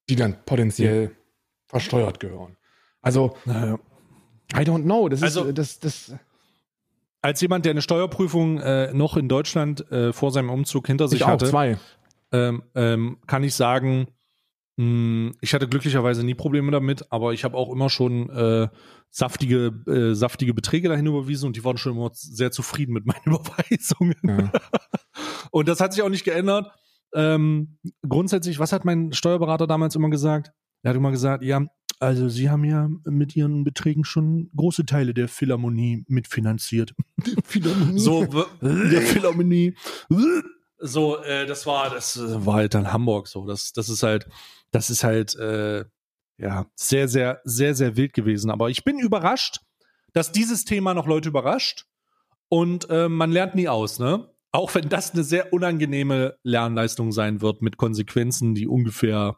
[0.09, 1.15] die dann potenziell
[1.67, 2.57] versteuert gehören.
[3.01, 3.77] Also, Naja.
[4.53, 5.09] I don't know.
[5.09, 6.13] Das Also- ist, das, das,
[7.21, 11.19] Als jemand, der eine Steuerprüfung äh, noch in Deutschland äh, vor seinem Umzug hinter sich
[11.19, 11.77] ich auch, hatte, zwei.
[12.31, 14.07] Ähm, ähm, kann ich sagen,
[14.77, 18.67] mh, ich hatte glücklicherweise nie Probleme damit, aber ich habe auch immer schon äh,
[19.09, 23.23] saftige, äh, saftige Beträge dahin überwiesen und die waren schon immer sehr zufrieden mit meinen
[23.25, 24.15] Überweisungen.
[24.23, 24.51] Ja.
[25.51, 26.71] Und das hat sich auch nicht geändert.
[27.13, 30.51] Ähm, grundsätzlich, was hat mein Steuerberater damals immer gesagt?
[30.83, 31.65] Er hat immer gesagt, ja,
[31.99, 36.93] also Sie haben ja mit Ihren Beträgen schon große Teile der Philharmonie mitfinanziert.
[37.95, 39.73] So, w- der Philharmonie.
[40.79, 43.45] So, äh, das war, das äh, war halt dann Hamburg so.
[43.45, 44.27] Das, das ist halt,
[44.71, 45.85] das ist halt, äh,
[46.37, 48.51] ja, sehr, sehr, sehr, sehr wild gewesen.
[48.51, 49.59] Aber ich bin überrascht,
[50.13, 51.85] dass dieses Thema noch Leute überrascht.
[52.49, 54.29] Und äh, man lernt nie aus, ne?
[54.51, 59.37] Auch wenn das eine sehr unangenehme Lernleistung sein wird mit Konsequenzen, die ungefähr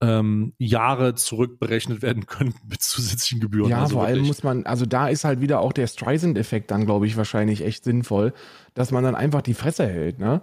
[0.00, 3.70] ähm, Jahre zurückberechnet werden könnten mit zusätzlichen Gebühren.
[3.70, 6.86] Ja, Also vor allem muss man, also da ist halt wieder auch der Streisand-Effekt dann,
[6.86, 8.32] glaube ich, wahrscheinlich echt sinnvoll,
[8.74, 10.42] dass man dann einfach die Fresse hält, ne?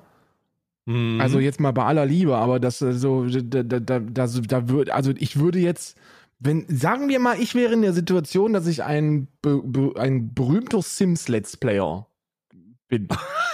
[0.85, 1.19] Mhm.
[1.19, 4.93] Also jetzt mal bei aller Liebe, aber das äh, so, da, da, da, da, würde,
[4.93, 5.97] also ich würde jetzt,
[6.39, 9.27] wenn, sagen wir mal, ich wäre in der Situation, dass ich ein,
[9.95, 12.05] ein berühmter Sims-Let's Player
[12.87, 13.07] bin.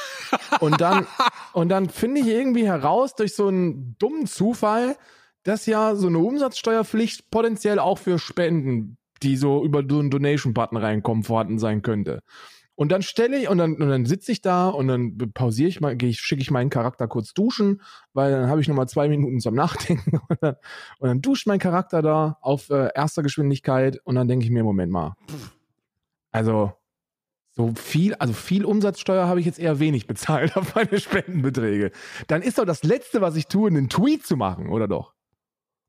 [0.59, 1.07] und dann,
[1.53, 4.97] und dann finde ich irgendwie heraus, durch so einen dummen Zufall,
[5.43, 10.77] dass ja so eine Umsatzsteuerpflicht potenziell auch für Spenden, die so über so einen Donation-Button
[10.77, 12.21] reinkommen, vorhanden sein könnte.
[12.75, 15.81] Und dann stelle ich, und dann, und dann sitze ich da und dann pausiere ich
[15.81, 17.81] mal, ich, schicke ich meinen Charakter kurz duschen,
[18.13, 20.55] weil dann habe ich nochmal zwei Minuten zum Nachdenken und dann,
[20.99, 24.63] und dann duscht mein Charakter da auf äh, erster Geschwindigkeit und dann denke ich mir,
[24.63, 25.13] Moment mal.
[26.31, 26.73] Also,
[27.51, 31.91] so viel, also viel Umsatzsteuer habe ich jetzt eher wenig bezahlt auf meine Spendenbeträge.
[32.27, 35.13] Dann ist doch das Letzte, was ich tue, einen Tweet zu machen, oder doch?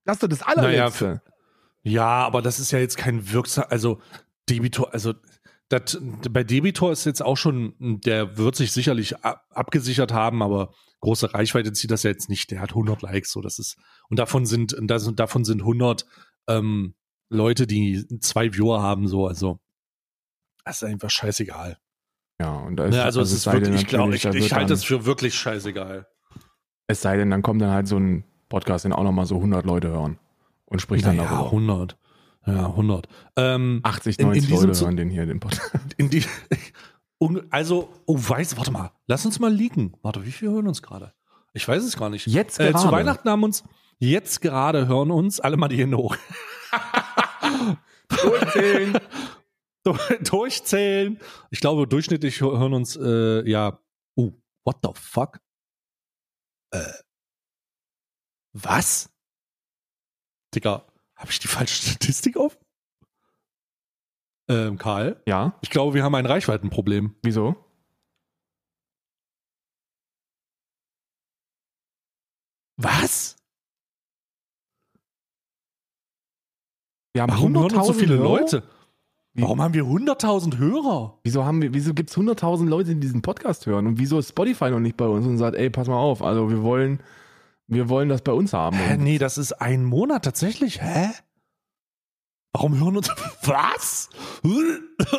[0.05, 1.23] Das ist doch das allerletzte.
[1.83, 4.01] Ja, aber das ist ja jetzt kein wirksam, also
[4.49, 5.15] Debitor, also
[5.69, 5.99] das,
[6.31, 11.35] bei Debitor ist jetzt auch schon, der wird sich sicherlich ab, abgesichert haben, aber große
[11.35, 12.51] Reichweite zieht das ja jetzt nicht.
[12.51, 13.77] Der hat 100 Likes, so das ist
[14.09, 16.07] und davon sind und das, davon sind 100
[16.49, 16.95] ähm,
[17.31, 19.61] Leute, die zwei Viewer haben, so also
[20.65, 21.79] das ist einfach scheißegal.
[22.41, 24.85] Ja, und da ist, Ja, also, es ist wirklich, ich glaube, ich, ich halte es
[24.85, 26.07] für wirklich scheißegal.
[26.87, 29.65] Es sei denn, dann kommt dann halt so ein Podcast, den auch nochmal so 100
[29.67, 30.19] Leute hören
[30.67, 31.47] und spricht dann Naja, darüber.
[31.47, 31.97] 100.
[32.47, 33.09] Ja, 100.
[33.37, 35.73] Ähm, 80, in- in 90 diesem Leute hören den hier, den Podcast.
[35.97, 36.25] in die,
[37.51, 39.95] also, oh, weiß, warte mal, lass uns mal liegen.
[40.03, 41.13] Warte, wie viel hören uns gerade?
[41.53, 42.27] Ich weiß es gar nicht.
[42.27, 42.93] Jetzt Äh, zu gerade.
[42.97, 43.63] Weihnachten haben uns
[43.99, 46.17] jetzt gerade hören uns alle mal die Hände hoch.
[48.09, 48.99] Durchzählen.
[50.31, 51.19] Durchzählen.
[51.51, 53.79] Ich glaube, durchschnittlich hö- hören uns, äh, ja,
[54.17, 54.33] oh,
[54.65, 55.39] what the fuck?
[56.73, 56.81] Äh,
[58.53, 59.11] was?
[60.55, 60.85] Digga,
[61.17, 62.59] habe ich die falsche Statistik auf?
[64.49, 65.23] Ähm, Karl?
[65.27, 67.15] Ja, Ich glaube, wir haben ein Reichweitenproblem.
[67.23, 67.57] wieso?
[72.77, 73.37] Was?
[77.15, 78.25] Wir haben Warum hören uns so 100.000 viele Hörer?
[78.25, 78.63] Leute?
[79.35, 81.19] Wie- Warum haben wir 100.000 Hörer?
[81.23, 83.87] Wieso, haben wir, wieso gibt es 100.000 Leute, die diesen Podcast hören?
[83.87, 86.51] Und wieso ist Spotify noch nicht bei uns und sagt, ey, pass mal auf, also
[86.51, 87.01] wir wollen,
[87.75, 88.77] wir wollen das bei uns haben.
[88.77, 90.81] Hä, nee, das ist ein Monat tatsächlich.
[90.83, 91.11] Hä?
[92.53, 93.09] Warum hören uns.
[93.43, 94.11] Was?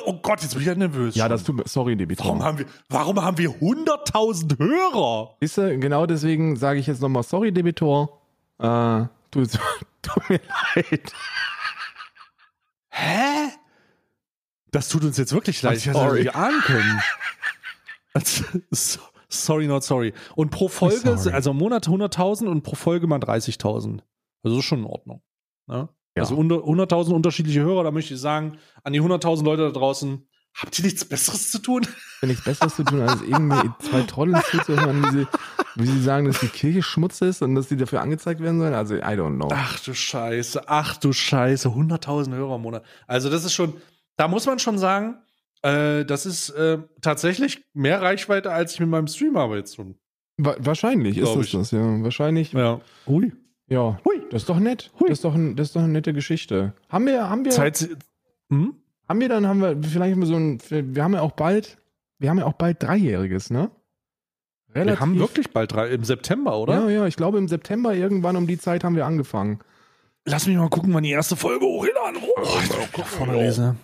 [0.05, 1.15] Oh Gott, jetzt bin ich ja nervös.
[1.15, 2.27] Ja, das tut mir, sorry, Debitor.
[2.27, 5.35] Warum haben wir, warum haben wir 100.000 Hörer?
[5.41, 8.21] Siehst du, genau deswegen sage ich jetzt nochmal, sorry, Debitor.
[8.59, 9.49] Äh, tut,
[10.01, 10.39] tut mir
[10.75, 11.13] leid.
[12.89, 13.49] Hä?
[14.69, 15.77] Das tut uns jetzt wirklich leid.
[15.77, 17.01] Ich hätte nicht ahnen können.
[19.33, 20.13] So- sorry, not sorry.
[20.35, 24.01] Und pro Folge, also im Monat 100.000 und pro Folge mal 30.000.
[24.43, 25.21] Also das ist schon in Ordnung.
[25.67, 25.89] Ne?
[26.15, 26.23] Ja.
[26.23, 30.27] Also unter- 100.000 unterschiedliche Hörer, da möchte ich sagen, an die 100.000 Leute da draußen,
[30.55, 31.87] habt ihr nichts Besseres zu tun?
[32.21, 35.27] Wenn nichts Besseres zu tun, als irgendwie zwei Trottel zuzuhören, wie sie,
[35.75, 38.73] wie sie sagen, dass die Kirche Schmutz ist und dass sie dafür angezeigt werden sollen.
[38.75, 39.49] Also, I don't know.
[39.51, 42.83] Ach du Scheiße, ach du Scheiße, 100.000 Hörer im Monat.
[43.07, 43.73] Also das ist schon,
[44.17, 45.15] da muss man schon sagen,
[45.63, 49.95] äh, das ist äh, tatsächlich mehr Reichweite, als ich mit meinem Stream habe jetzt schon.
[50.37, 51.51] Wa wahrscheinlich ist Glaub das ich.
[51.53, 52.03] das, ja.
[52.03, 52.53] Wahrscheinlich.
[52.53, 52.81] Ja.
[53.07, 53.33] Hui.
[53.67, 53.99] Ja.
[54.05, 54.21] Hui.
[54.29, 54.91] Das ist doch nett.
[54.99, 55.09] Hui.
[55.09, 56.73] Das ist doch, ein, das ist doch eine nette Geschichte.
[56.89, 57.89] Haben wir, haben wir, Zeit.
[58.49, 58.75] Hm?
[59.07, 61.77] haben wir dann, haben wir, vielleicht mal so ein, wir haben ja auch bald,
[62.19, 63.71] wir haben ja auch bald Dreijähriges, ne?
[64.73, 66.73] Wir haben wirklich bald drei im September, oder?
[66.73, 69.59] Ja, ja, ich glaube im September irgendwann um die Zeit haben wir angefangen.
[70.25, 72.23] Lass mich mal gucken, wann die erste Folge hochladen.
[72.23, 73.83] Oh, ich bin auch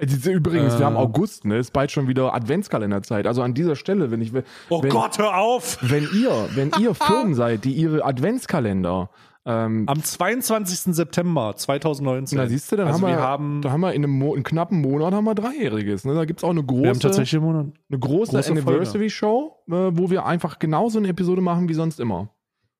[0.00, 0.84] Äh, Übrigens, wir Äh.
[0.84, 1.58] haben August, ne?
[1.58, 3.26] Ist bald schon wieder Adventskalenderzeit.
[3.26, 4.32] Also an dieser Stelle, wenn ich,
[4.68, 5.78] Oh wenn, Gott, hör auf!
[5.82, 9.10] wenn ihr, wenn ihr Firmen seid, die ihre Adventskalender,
[9.46, 10.94] ähm, Am 22.
[10.94, 12.36] September 2019.
[12.36, 14.34] na siehst du, dann also haben wir, wir haben, da haben wir in einem, Mo
[14.34, 16.04] einen knappen Monat haben wir Dreijähriges.
[16.04, 16.14] Ne?
[16.14, 17.66] Da gibt's auch eine große, wir haben tatsächlich einen Monat.
[17.88, 22.28] eine große, große Anniversary-Show, äh, wo wir einfach genauso eine Episode machen wie sonst immer.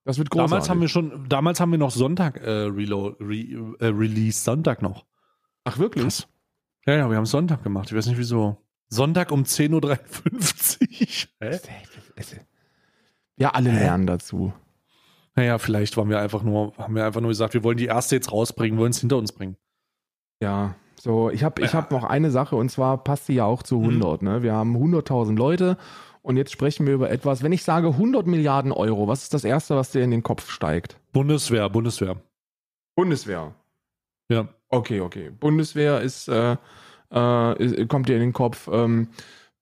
[0.04, 0.50] Das wird großartig.
[0.50, 4.82] Damals haben wir schon, damals haben wir noch Sonntag äh, Relo re, äh, Release, Sonntag
[4.82, 5.06] noch.
[5.64, 6.04] Ach wirklich?
[6.04, 6.28] Krass.
[6.86, 7.90] Ja, ja, wir haben Sonntag gemacht.
[7.90, 8.56] Ich weiß nicht wieso.
[8.88, 11.60] Sonntag um 10.53 Uhr.
[13.36, 14.52] Ja, alle lernen dazu.
[15.34, 18.16] Naja, vielleicht waren wir einfach nur, haben wir einfach nur gesagt, wir wollen die erste
[18.16, 19.56] jetzt rausbringen, wollen es hinter uns bringen.
[20.42, 23.62] Ja, so, ich habe ich hab noch eine Sache und zwar passt die ja auch
[23.62, 23.84] zu Mhm.
[24.02, 24.22] 100.
[24.22, 24.42] Ne?
[24.42, 25.78] Wir haben 100.000 Leute
[26.20, 27.42] und jetzt sprechen wir über etwas.
[27.42, 30.50] Wenn ich sage 100 Milliarden Euro, was ist das Erste, was dir in den Kopf
[30.50, 31.00] steigt?
[31.12, 32.16] Bundeswehr, Bundeswehr.
[32.94, 33.54] Bundeswehr.
[34.28, 34.48] Ja.
[34.70, 35.30] Okay, okay.
[35.30, 36.56] Bundeswehr ist, äh,
[37.10, 38.68] äh, kommt dir in den Kopf.
[38.72, 39.08] Ähm,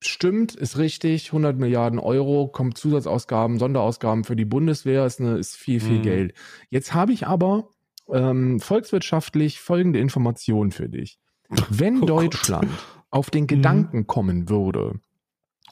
[0.01, 1.29] stimmt, ist richtig.
[1.29, 6.03] 100 Milliarden Euro, kommt Zusatzausgaben, Sonderausgaben für die Bundeswehr, ist, eine, ist viel, viel Mhm.
[6.03, 6.35] Geld.
[6.71, 7.71] Jetzt habe ich aber
[8.13, 11.19] ähm, volkswirtschaftlich folgende Information für dich.
[11.71, 12.09] Wenn Oh Gott.
[12.11, 12.71] Deutschland
[13.11, 15.01] auf den Gedanken kommen würde,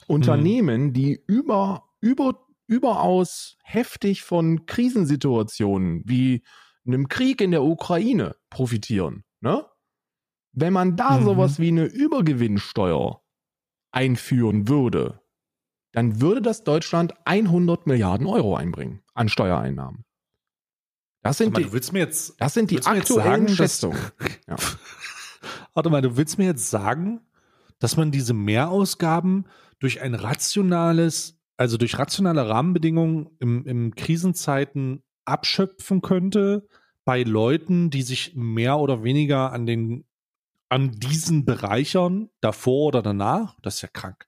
[0.06, 6.42] Unternehmen, die über, über, überaus heftig von Krisensituationen wie
[6.86, 9.64] einem Krieg in der Ukraine profitieren, ne?
[10.52, 11.24] Wenn man da Mhm.
[11.24, 13.22] sowas wie eine Übergewinnsteuer
[13.92, 15.20] einführen würde,
[15.92, 20.04] dann würde das Deutschland 100 Milliarden Euro einbringen an Steuereinnahmen.
[21.22, 23.98] Das sind mal, die, du mir jetzt, das sind die aktuellen sagen, dass- Schätzungen.
[24.48, 24.56] Ja.
[25.74, 27.20] warte mal, du willst mir jetzt sagen,
[27.78, 29.46] dass man diese Mehrausgaben
[29.78, 36.66] durch ein rationales, also durch rationale Rahmenbedingungen im, im Krisenzeiten abschöpfen könnte
[37.06, 40.04] bei Leuten, die sich mehr oder weniger an den
[40.68, 44.26] an diesen bereichern, davor oder danach, das ist ja krank.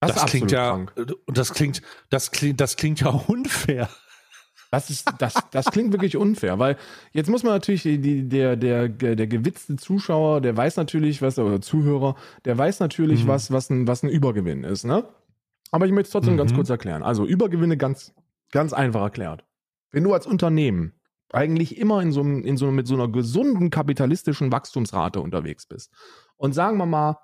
[0.00, 0.92] Das, Das, ist klingt ja, krank.
[1.26, 3.88] und das klingt, das klingt, das klingt ja unfair.
[4.70, 6.76] Das, ist, das, das klingt wirklich unfair, weil
[7.12, 11.60] jetzt muss man natürlich, die, der, der, der gewitzte Zuschauer, der weiß natürlich, was, oder
[11.62, 13.28] Zuhörer, der weiß natürlich, Mhm.
[13.28, 15.04] was, was, ein, was ein Übergewinn ist, ne?
[15.70, 16.56] Aber ich möchte es trotzdem ganz Mhm.
[16.56, 17.02] kurz erklären.
[17.02, 18.12] Also Übergewinne ganz,
[18.50, 19.46] ganz einfach erklärt.
[19.90, 20.92] Wenn du als Unternehmen
[21.32, 25.90] eigentlich immer in so, einem- in so, mit so einer gesunden kapitalistischen Wachstumsrate unterwegs bist
[26.36, 27.18] und sagen wir mal,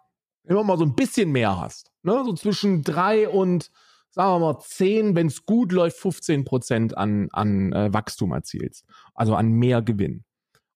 [0.44, 2.22] immer mal so ein bisschen mehr hast, ne?
[2.24, 3.70] so zwischen drei und,
[4.10, 8.84] sagen wir mal, 10, wenn es gut läuft, 15 Prozent an, an äh, Wachstum erzielst,
[9.14, 10.24] also an mehr Gewinn.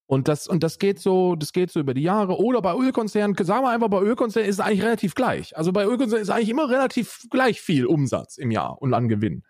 [0.07, 2.37] Und das, und das geht so, das geht so über die Jahre.
[2.39, 5.57] Oder bei Ölkonzernen, sagen wir einfach, bei Ölkonzernen ist es eigentlich relativ gleich.
[5.57, 9.43] Also bei Ölkonzernen ist eigentlich immer relativ gleich viel Umsatz im Jahr und an Gewinn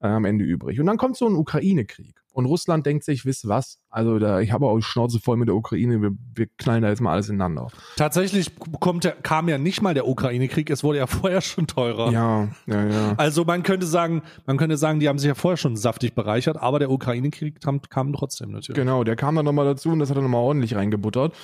[0.00, 0.80] äh, am Ende übrig.
[0.80, 2.22] Und dann kommt so ein Ukraine-Krieg.
[2.36, 3.80] Und Russland denkt sich, wisst was?
[3.88, 6.90] Also da, ich habe auch die Schnauze voll mit der Ukraine, wir, wir knallen da
[6.90, 7.68] jetzt mal alles ineinander.
[7.96, 12.12] Tatsächlich kommt kam ja nicht mal der Ukraine-Krieg, es wurde ja vorher schon teurer.
[12.12, 13.14] Ja, ja, ja.
[13.16, 16.58] Also man könnte sagen, man könnte sagen, die haben sich ja vorher schon saftig bereichert,
[16.58, 18.76] aber der Ukraine-Krieg kam, kam trotzdem natürlich.
[18.76, 21.34] Genau, der kam dann nochmal dazu und das hat er nochmal ordentlich reingebuttert.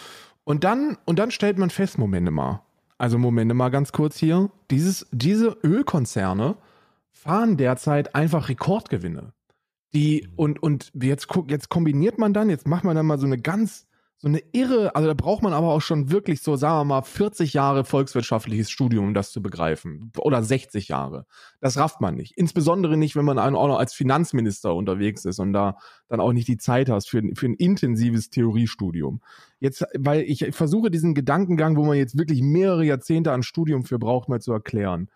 [0.44, 2.60] Und dann, und dann stellt man fest, Momente mal.
[2.98, 4.50] Also Momente mal ganz kurz hier.
[4.70, 6.56] Dieses, diese Ölkonzerne
[7.12, 9.32] fahren derzeit einfach Rekordgewinne.
[9.94, 13.26] Die, und, und jetzt guck, jetzt kombiniert man dann, jetzt macht man dann mal so
[13.26, 13.86] eine ganz,
[14.16, 17.02] so eine irre, also da braucht man aber auch schon wirklich so, sagen wir mal,
[17.02, 20.12] 40 Jahre volkswirtschaftliches Studium, um das zu begreifen.
[20.16, 21.26] Oder 60 Jahre.
[21.60, 22.38] Das rafft man nicht.
[22.38, 25.76] Insbesondere nicht, wenn man auch noch als Finanzminister unterwegs ist und da
[26.08, 29.20] dann auch nicht die Zeit hast für, ein- für ein intensives Theoriestudium.
[29.58, 33.98] Jetzt, weil ich versuche diesen Gedankengang, wo man jetzt wirklich mehrere Jahrzehnte an Studium für
[33.98, 35.08] braucht, mal zu erklären.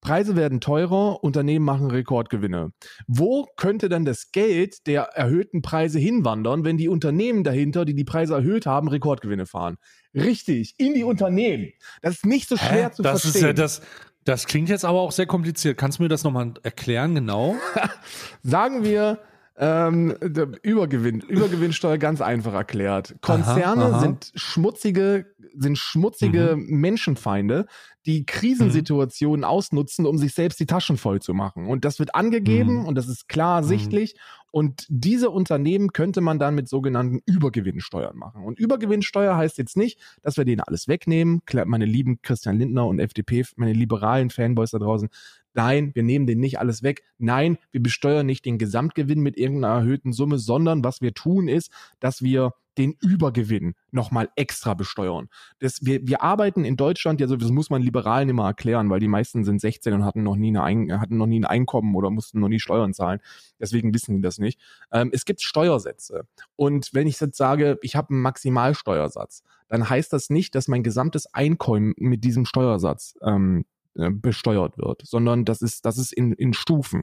[0.00, 2.72] Preise werden teurer, Unternehmen machen Rekordgewinne.
[3.06, 8.04] Wo könnte dann das Geld der erhöhten Preise hinwandern, wenn die Unternehmen dahinter, die die
[8.04, 9.76] Preise erhöht haben, Rekordgewinne fahren?
[10.14, 11.72] Richtig, in die Unternehmen.
[12.02, 12.92] Das ist nicht so schwer Hä?
[12.92, 13.40] zu das verstehen.
[13.40, 13.82] ist ja das.
[14.24, 15.78] Das klingt jetzt aber auch sehr kompliziert.
[15.78, 17.56] Kannst du mir das nochmal erklären, genau?
[18.42, 19.20] Sagen wir,
[19.60, 20.14] ähm,
[20.62, 23.16] Übergewinn, Übergewinnsteuer ganz einfach erklärt.
[23.20, 24.00] Konzerne aha.
[24.00, 27.66] sind schmutzige, sind schmutzige Menschenfeinde,
[28.08, 31.66] die Krisensituationen ausnutzen, um sich selbst die Taschen voll zu machen.
[31.66, 32.86] Und das wird angegeben Mhm.
[32.86, 34.16] und das ist klar sichtlich.
[34.50, 38.44] Und diese Unternehmen könnte man dann mit sogenannten Übergewinnsteuern machen.
[38.44, 41.42] Und Übergewinnsteuer heißt jetzt nicht, dass wir denen alles wegnehmen.
[41.66, 45.10] Meine lieben Christian Lindner und FDP, meine liberalen Fanboys da draußen,
[45.54, 47.02] Nein, wir nehmen den nicht alles weg.
[47.18, 51.72] Nein, wir besteuern nicht den Gesamtgewinn mit irgendeiner erhöhten Summe, sondern was wir tun ist,
[51.98, 55.28] dass wir den Übergewinn nochmal extra besteuern.
[55.58, 59.00] Das, wir, wir arbeiten in Deutschland, ja, so, das muss man Liberalen immer erklären, weil
[59.00, 61.94] die meisten sind 16 und hatten noch nie, eine Ein, hatten noch nie ein Einkommen
[61.94, 63.20] oder mussten noch nie Steuern zahlen.
[63.60, 64.60] Deswegen wissen die das nicht.
[64.92, 66.26] Ähm, es gibt Steuersätze.
[66.56, 70.82] Und wenn ich jetzt sage, ich habe einen Maximalsteuersatz, dann heißt das nicht, dass mein
[70.82, 73.64] gesamtes Einkommen mit diesem Steuersatz ähm,
[73.94, 77.02] äh, besteuert wird, sondern das ist, das ist in, in Stufen.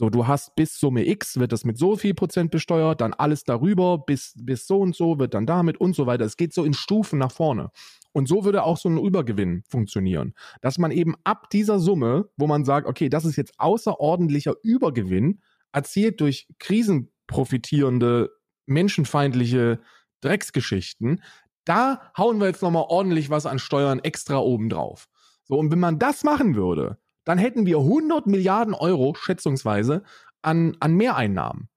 [0.00, 3.42] So, du hast bis Summe X wird das mit so viel Prozent besteuert, dann alles
[3.42, 6.24] darüber bis, bis so und so wird dann damit und so weiter.
[6.24, 7.72] Es geht so in Stufen nach vorne.
[8.12, 10.34] Und so würde auch so ein Übergewinn funktionieren.
[10.60, 15.40] Dass man eben ab dieser Summe, wo man sagt, okay, das ist jetzt außerordentlicher Übergewinn,
[15.72, 18.30] erzielt durch krisenprofitierende,
[18.66, 19.80] menschenfeindliche
[20.20, 21.22] Drecksgeschichten,
[21.64, 25.08] da hauen wir jetzt nochmal ordentlich was an Steuern extra oben drauf.
[25.42, 30.02] So, und wenn man das machen würde, dann hätten wir 100 Milliarden Euro, schätzungsweise,
[30.40, 31.68] an, an Mehreinnahmen.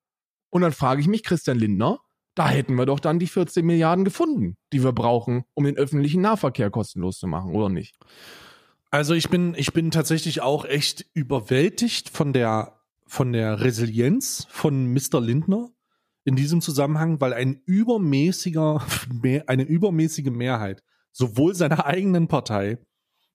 [0.49, 1.99] Und dann frage ich mich, Christian Lindner,
[2.35, 6.21] da hätten wir doch dann die 14 Milliarden gefunden, die wir brauchen, um den öffentlichen
[6.21, 7.97] Nahverkehr kostenlos zu machen, oder nicht?
[8.91, 14.93] Also ich bin, ich bin tatsächlich auch echt überwältigt von der, von der Resilienz von
[14.93, 15.19] Mr.
[15.19, 15.67] Lindner
[16.23, 18.85] in diesem Zusammenhang, weil ein übermäßiger,
[19.47, 20.81] eine übermäßige Mehrheit
[21.11, 22.77] sowohl seiner eigenen Partei,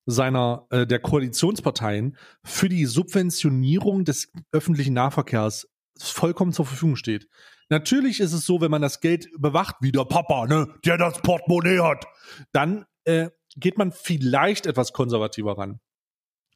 [0.07, 7.29] seiner, äh, der Koalitionsparteien für die Subventionierung des öffentlichen Nahverkehrs vollkommen zur Verfügung steht.
[7.69, 11.21] Natürlich ist es so, wenn man das Geld bewacht, wie der Papa, ne, der das
[11.23, 12.07] Portemonnaie hat,
[12.53, 15.81] dann äh, geht man vielleicht etwas konservativer ran.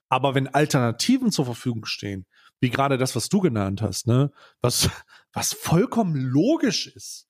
[0.09, 2.27] Aber wenn Alternativen zur Verfügung stehen,
[2.61, 4.31] wie gerade das, was du genannt hast, ne,
[4.61, 4.91] was,
[5.33, 7.30] was vollkommen logisch ist,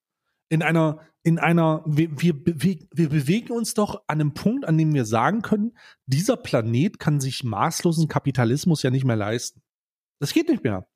[0.51, 4.77] in einer, in einer, wir, wir, bewegen, wir bewegen uns doch an einem Punkt, an
[4.77, 5.73] dem wir sagen können,
[6.07, 9.63] dieser Planet kann sich maßlosen Kapitalismus ja nicht mehr leisten.
[10.19, 10.87] Das geht nicht mehr.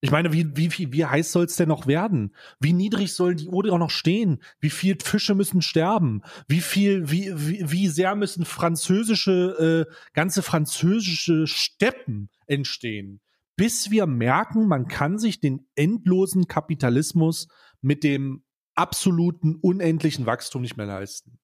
[0.00, 2.34] Ich meine, wie, wie, wie, wie heiß soll es denn noch werden?
[2.60, 4.38] Wie niedrig sollen die Oder noch stehen?
[4.60, 6.22] Wie viel Fische müssen sterben?
[6.46, 13.20] Wie viel, wie, wie, wie sehr müssen französische, äh, ganze französische Steppen entstehen?
[13.56, 17.48] Bis wir merken, man kann sich den endlosen Kapitalismus
[17.80, 18.44] mit dem
[18.78, 21.38] absoluten, unendlichen Wachstum nicht mehr leisten.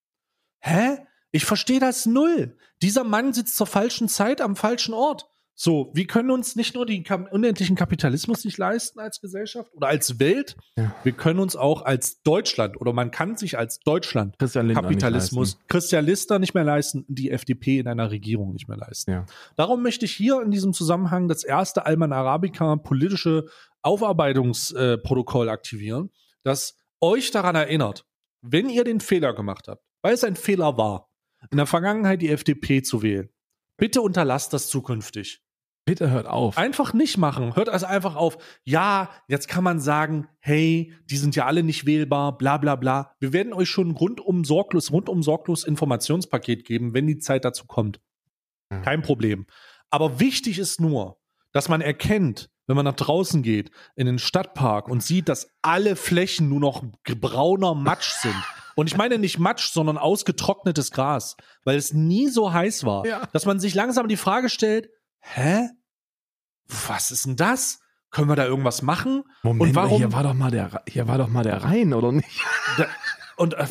[0.61, 0.99] Hä?
[1.33, 2.57] Ich verstehe das null.
[2.81, 5.29] Dieser Mann sitzt zur falschen Zeit am falschen Ort.
[5.57, 10.19] So, wir können uns nicht nur den unendlichen Kapitalismus nicht leisten als Gesellschaft oder als
[10.19, 10.93] Welt, Ja.
[11.05, 16.05] wir können uns auch als Deutschland oder man kann sich als Deutschland Christian Kapitalismus, Christian
[16.07, 19.13] Lister nicht mehr leisten, die FDP in einer Regierung nicht mehr leisten.
[19.13, 19.27] Ja.
[19.55, 23.47] Darum möchte ich hier in diesem Zusammenhang das erste Alman Arabica politische
[23.83, 26.11] Aufarbeitungsprotokoll aktivieren,
[26.43, 28.07] das euch daran erinnert,
[28.43, 31.11] wenn ihr den Fehler gemacht habt, weil es ein Fehler war,
[31.51, 33.31] in der Vergangenheit die FDP zu wählen,
[33.77, 35.41] bitte unterlasst das zukünftig.
[35.87, 36.57] Bitte hört auf.
[36.57, 37.57] Einfach nicht machen.
[37.57, 38.39] Hört also einfach auf.
[38.65, 43.15] Ja, jetzt kann man sagen, hey, die sind ja alle nicht wählbar, bla bla bla.
[43.21, 47.67] Wir werden euch schon ein rundum sorglos, rundum sorglos Informationspaket geben, wenn die Zeit dazu
[47.67, 48.01] kommt.
[48.83, 49.47] Kein Problem.
[49.91, 51.19] Aber wichtig ist nur,
[51.53, 55.97] dass man erkennt, wenn man nach draußen geht, in den Stadtpark und sieht, dass alle
[55.97, 56.83] Flächen nur noch
[57.21, 58.35] brauner Matsch sind.
[58.77, 63.27] Und ich meine nicht Matsch, sondern ausgetrocknetes Gras, weil es nie so heiß war, Ja.
[63.33, 64.89] dass man sich langsam die Frage stellt,
[65.21, 65.69] hä?
[66.87, 67.81] Was ist denn das?
[68.11, 69.25] Können wir da irgendwas machen?
[69.43, 69.99] Moment, und warum?
[69.99, 72.29] hier war doch mal der, hier war doch mal der Rhein, oder nicht?
[72.79, 72.87] Da,
[73.37, 73.67] und äh,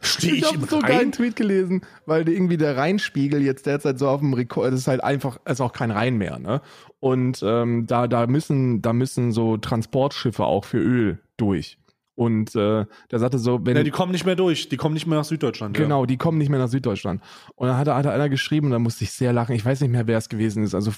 [0.00, 1.12] stehe ich, Ich im habe einen Rhein?
[1.12, 5.02] Tweet gelesen, weil irgendwie der Rheinspiegel jetzt derzeit so auf dem Rekord, das ist halt
[5.02, 6.60] einfach, ist auch kein Rhein mehr, ne?
[7.00, 11.78] Und ähm, da, da müssen, da müssen so Transportschiffe auch für Öl durch.
[12.18, 14.68] Und äh, der sagte so, wenn Ja, die kommen nicht mehr durch.
[14.68, 15.76] Die kommen nicht mehr nach Süddeutschland.
[15.76, 17.22] Genau, die kommen nicht mehr nach Süddeutschland.
[17.54, 19.54] Und dann hat, hat einer geschrieben, da musste ich sehr lachen.
[19.54, 20.74] Ich weiß nicht mehr, wer es gewesen ist.
[20.74, 20.90] Also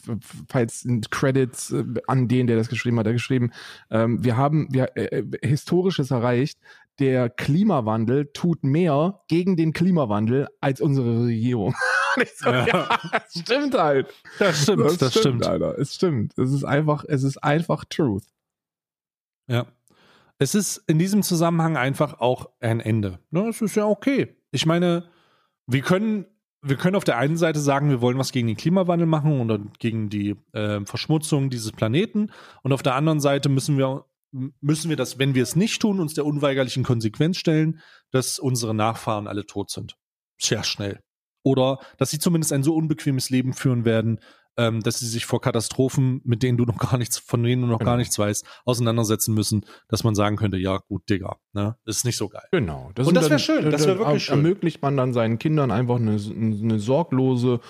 [0.48, 3.50] falls Credits äh, an den, der das geschrieben hat, der geschrieben,
[3.90, 6.58] ähm, wir haben wir äh, äh, historisches erreicht.
[7.00, 11.74] Der Klimawandel tut mehr gegen den Klimawandel als unsere Regierung.
[12.36, 12.66] So, Ja.
[12.66, 14.12] ja, das stimmt halt.
[14.40, 15.46] Das stimmt, das, stimmt.
[15.46, 15.78] Alter.
[15.78, 16.36] Es stimmt.
[16.36, 18.24] Es ist einfach, es ist einfach Truth.
[19.46, 19.66] Ja.
[20.38, 23.20] Es ist in diesem Zusammenhang einfach auch ein Ende.
[23.30, 24.34] Ne, es ist ja okay.
[24.50, 25.08] Ich meine,
[25.68, 26.26] wir können,
[26.62, 29.60] wir können auf der einen Seite sagen, wir wollen was gegen den Klimawandel machen oder
[29.78, 32.32] gegen die äh, Verschmutzung dieses Planeten.
[32.62, 36.00] Und auf der anderen Seite müssen wir, müssen wir das, wenn wir es nicht tun,
[36.00, 39.96] uns der unweigerlichen Konsequenz stellen, dass unsere Nachfahren alle tot sind.
[40.40, 41.00] Sehr schnell.
[41.42, 44.20] Oder dass sie zumindest ein so unbequemes Leben führen werden,
[44.56, 47.68] ähm, dass sie sich vor Katastrophen, mit denen du noch gar nichts, von denen du
[47.68, 47.92] noch Genau.
[47.92, 51.76] gar nichts weißt, auseinandersetzen müssen, dass man sagen könnte, ja, gut, Digga, ne?
[51.86, 52.42] Ist nicht so geil.
[52.52, 52.88] Genau.
[52.88, 54.36] Und sind das wär dann- schön, das dann wär wirklich schön.
[54.36, 57.60] Ermöglicht man dann seinen Kindern einfach eine, eine sorglose,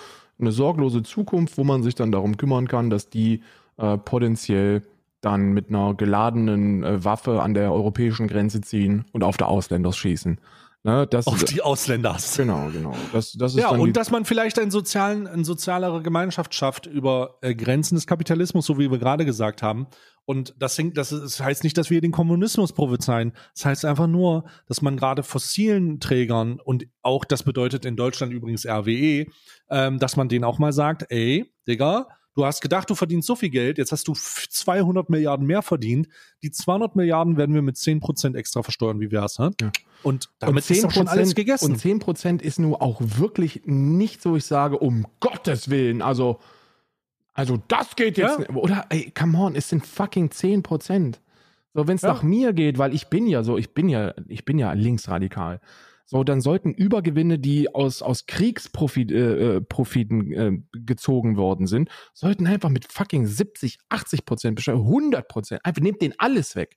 [0.40, 3.42] eine sorglose Zukunft, wo man sich dann darum kümmern kann, dass die
[3.76, 4.82] äh, potenziell
[5.20, 9.92] dann mit einer geladenen äh, Waffe an der europäischen Grenze ziehen und auf der Ausländer
[9.92, 10.40] schießen.
[10.82, 12.16] Ne, das Auf ist, die Ausländer.
[12.34, 12.94] genau, genau.
[13.12, 17.36] Das, das ist Ja, und dass man vielleicht einen sozialen, eine sozialere Gemeinschaft schafft über
[17.42, 19.88] äh, Grenzen des Kapitalismus, so wie wir gerade gesagt haben.
[20.24, 23.34] Und das, hängt, das, ist, das heißt nicht, dass wir den Kommunismus prophezeien.
[23.54, 28.32] Das heißt einfach nur, dass man gerade fossilen Trägern und auch das bedeutet in Deutschland
[28.32, 29.26] übrigens RWE,
[29.68, 33.34] ähm, dass man denen auch mal sagt, ey, Digga, du hast gedacht, du verdienst so
[33.34, 36.08] viel Geld, jetzt hast du f- 200 Milliarden mehr verdient.
[36.42, 39.50] Die 200 Milliarden werden wir mit 10% extra versteuern, wie wär's, hä?
[39.60, 39.70] Ja.
[40.02, 41.72] Und damit ist doch schon alles gegessen.
[41.72, 46.38] Und 10% ist nur auch wirklich nicht so, ich sage, um Gottes Willen, also,
[47.32, 48.38] also das geht jetzt Ja.
[48.38, 48.50] nicht.
[48.50, 51.20] Oder, ey, come on, es sind fucking 10%.
[51.74, 52.08] So, wenn es Ja.
[52.14, 55.60] nach mir geht, weil ich bin ja so, ich bin ja, ich bin ja linksradikal.
[56.12, 61.88] So, dann sollten Übergewinne, die aus, aus Kriegsprofiten äh, äh, Profiten, äh, gezogen worden sind,
[62.14, 65.64] sollten einfach mit fucking 70, 80 Prozent besteuert, 100 Prozent.
[65.64, 66.76] Einfach nehmt den alles weg.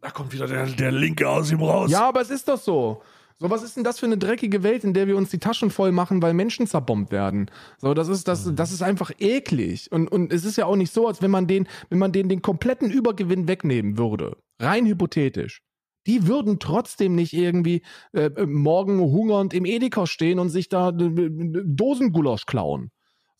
[0.00, 1.88] Da kommt wieder der, der Linke aus ihm raus.
[1.88, 3.00] Ja, aber es ist doch so.
[3.38, 5.70] So, was ist denn das für eine dreckige Welt, in der wir uns die Taschen
[5.70, 7.48] voll machen, weil Menschen zerbombt werden?
[7.78, 9.92] So, das ist, das, das ist einfach eklig.
[9.92, 12.28] Und, und es ist ja auch nicht so, als wenn man den, wenn man den,
[12.28, 14.36] den kompletten Übergewinn wegnehmen würde.
[14.58, 15.62] Rein hypothetisch.
[16.06, 17.82] Die würden trotzdem nicht irgendwie
[18.12, 21.30] äh, äh, morgen hungernd im Edeka stehen und sich da äh, äh,
[21.64, 22.90] Dosengulasch klauen.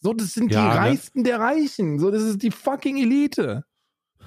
[0.01, 0.75] So, das sind Ja, die ne?
[0.75, 1.99] Reichsten der Reichen.
[1.99, 3.65] So, das ist die fucking Elite.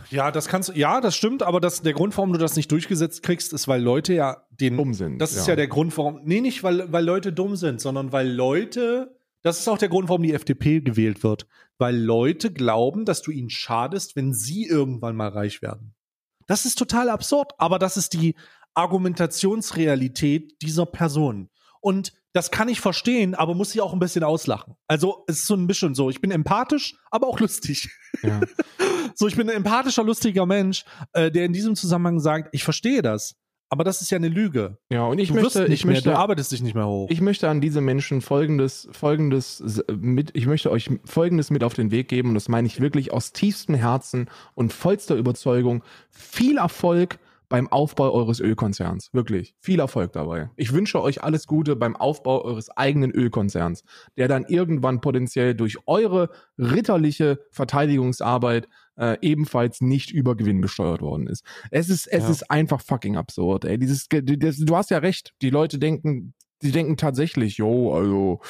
[0.10, 3.22] Ja, das kannst ja, das stimmt, aber das, der Grund, warum du das nicht durchgesetzt
[3.22, 4.78] kriegst, ist, weil Leute ja den.
[4.78, 5.52] Dumm sind, Das ist ja.
[5.52, 6.22] ja der Grund, warum.
[6.24, 9.16] Nee, nicht, weil, weil Leute dumm sind, sondern weil Leute.
[9.42, 11.48] Das ist auch der Grund, warum die FDP gewählt wird.
[11.78, 15.94] Weil Leute glauben, dass du ihnen schadest, wenn sie irgendwann mal reich werden.
[16.50, 18.34] Das ist total absurd, aber das ist die
[18.74, 21.50] Argumentationsrealität dieser Person.
[21.80, 24.74] Und das kann ich verstehen, aber muss ich auch ein bisschen auslachen.
[24.88, 27.90] Also es ist so ein bisschen so, ich bin empathisch, aber auch lustig.
[28.24, 28.42] Ja.
[29.16, 33.02] So, ich bin ein empathischer, lustiger Mensch, äh, der in diesem Zusammenhang sagt, ich verstehe
[33.02, 33.36] das,
[33.70, 34.78] aber das ist ja eine Lüge.
[34.92, 37.08] Ja, und ich du möchte, ich mehr, möchte, du arbeitest dich nicht mehr hoch.
[37.10, 41.92] ich möchte an diese Menschen folgendes, folgendes mit, ich möchte euch folgendes mit auf den
[41.92, 45.84] Weg geben, und das meine ich wirklich aus tiefstem Herzen und vollster Überzeugung.
[46.10, 49.10] Viel Erfolg beim Aufbau eures Ölkonzerns.
[49.12, 49.56] Wirklich.
[49.60, 50.52] Viel Erfolg dabei.
[50.56, 53.84] Ich wünsche euch alles Gute beim Aufbau eures eigenen Ölkonzerns,
[54.18, 58.68] der dann irgendwann potenziell durch eure ritterliche Verteidigungsarbeit
[59.00, 61.44] äh, ebenfalls nicht über Gewinn besteuert worden ist.
[61.72, 62.30] Es ist, es Ja.
[62.30, 63.78] ist einfach fucking absurd, ey.
[63.80, 65.34] Dieses, das, du hast ja recht.
[65.42, 68.42] Die Leute denken, die denken tatsächlich, yo, also,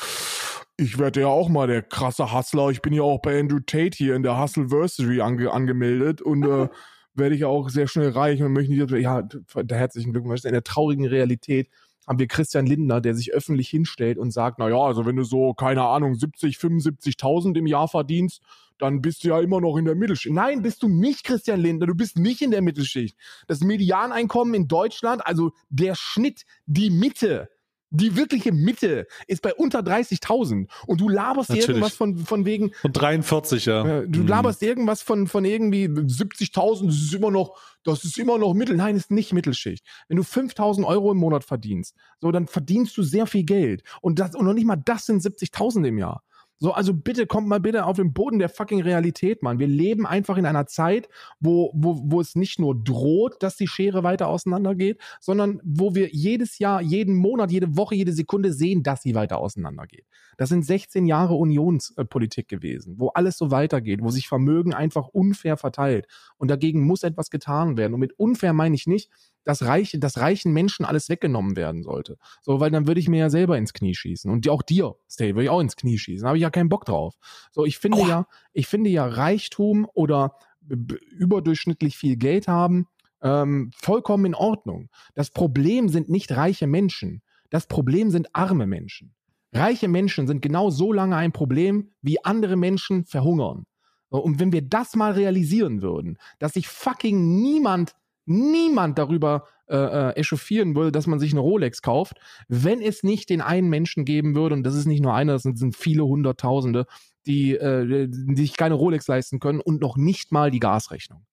[0.78, 2.70] ich werde ja auch mal der krasse Hustler.
[2.70, 6.68] Ich bin ja auch bei Andrew Tate hier in der Hustleversary ange angemeldet und äh,
[7.14, 9.22] werde ich auch sehr schnell reich und möchte nicht, ja,
[9.56, 10.46] der herzlichen Glückwunsch.
[10.46, 11.70] In der traurigen Realität
[12.08, 15.24] haben wir Christian Lindner, der sich öffentlich hinstellt und sagt, na ja, also wenn du
[15.24, 18.42] so, keine Ahnung, 70, 75.000 im Jahr verdienst,
[18.80, 20.34] dann bist du ja immer noch in der Mittelschicht.
[20.34, 23.16] Nein, bist du nicht, Christian Lindner, du bist nicht in der Mittelschicht.
[23.48, 27.50] Das Medianeinkommen in Deutschland, also der Schnitt, die Mitte,
[27.92, 31.70] die wirkliche Mitte ist bei unter 30.000 und du laberst Natürlich.
[31.70, 33.84] irgendwas von, von wegen, Und 43, ja.
[34.02, 34.28] äh, du Mhm.
[34.28, 38.76] laberst irgendwas von, von irgendwie 70.000, das ist immer noch, das ist immer noch Mittel.
[38.76, 39.84] Nein, ist nicht Mittelschicht.
[40.08, 43.82] Wenn du 5.000 Euro im Monat verdienst, so, dann verdienst du sehr viel Geld.
[44.02, 46.22] Und das, und noch nicht mal das sind 70.000 im Jahr.
[46.62, 49.60] So, also bitte kommt mal bitte auf den Boden der fucking Realität, Mann.
[49.60, 51.08] Wir leben einfach in einer Zeit,
[51.40, 56.10] wo, wo, wo es nicht nur droht, dass die Schere weiter auseinandergeht, sondern wo wir
[56.10, 60.06] jedes Jahr, jeden Monat, jede Woche, jede Sekunde sehen, dass sie weiter auseinandergeht.
[60.36, 65.56] Das sind 16 Jahre Unionspolitik gewesen, wo alles so weitergeht, wo sich Vermögen einfach unfair
[65.56, 66.08] verteilt.
[66.38, 67.94] Und dagegen muss etwas getan werden.
[67.94, 69.10] Und mit unfair meine ich nicht,
[69.50, 72.18] dass, reiche, dass reichen Menschen alles weggenommen werden sollte.
[72.42, 74.30] So, weil dann würde ich mir ja selber ins Knie schießen.
[74.30, 76.24] Und auch dir, Stay, würde ich auch ins Knie schießen.
[76.24, 77.16] Da habe ich ja keinen Bock drauf.
[77.52, 78.08] So, ich finde Aua.
[78.08, 80.36] ja, ich finde ja Reichtum oder
[80.68, 82.86] überdurchschnittlich viel Geld haben
[83.24, 84.90] ähm, vollkommen in Ordnung.
[85.16, 87.24] Das Problem sind nicht reiche Menschen.
[87.50, 89.16] Das Problem sind arme Menschen.
[89.52, 93.66] Reiche Menschen sind genau so lange ein Problem, wie andere Menschen verhungern.
[94.10, 97.96] Und wenn wir das mal realisieren würden, dass sich fucking niemand,
[98.30, 103.30] niemand darüber äh, äh, echauffieren würde, dass man sich eine Rolex kauft, wenn es nicht
[103.30, 106.06] den einen Menschen geben würde, und das ist nicht nur einer, das sind, sind viele
[106.06, 106.86] Hunderttausende,
[107.26, 111.26] die, äh, die sich keine Rolex leisten können und noch nicht mal die Gasrechnung.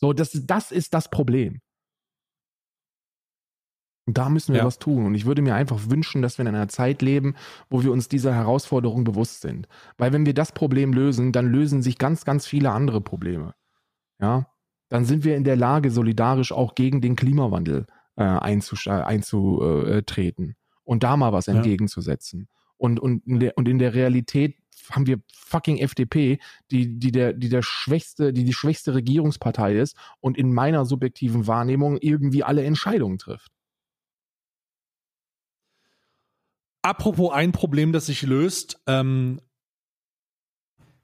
[0.00, 1.60] So, das, das ist das Problem.
[4.06, 4.66] Und da müssen wir Ja.
[4.66, 5.06] was tun.
[5.06, 7.34] Und ich würde mir einfach wünschen, dass wir in einer Zeit leben,
[7.70, 9.68] wo wir uns dieser Herausforderung bewusst sind.
[9.96, 13.54] Weil wenn wir das Problem lösen, dann lösen sich ganz, ganz viele andere Probleme.
[14.20, 14.51] Ja,
[14.92, 17.86] dann sind wir in der Lage, solidarisch auch gegen den Klimawandel
[18.16, 21.54] äh, einzusch- äh, einzutreten und da mal was Ja.
[21.54, 22.46] entgegenzusetzen.
[22.76, 24.58] Und, und, in der, und in der Realität
[24.90, 26.38] haben wir fucking FDP,
[26.70, 31.46] die, die, der, die der schwächste, die die schwächste Regierungspartei ist und in meiner subjektiven
[31.46, 33.50] Wahrnehmung irgendwie alle Entscheidungen trifft.
[36.82, 39.40] Apropos ein Problem, das sich löst, ähm,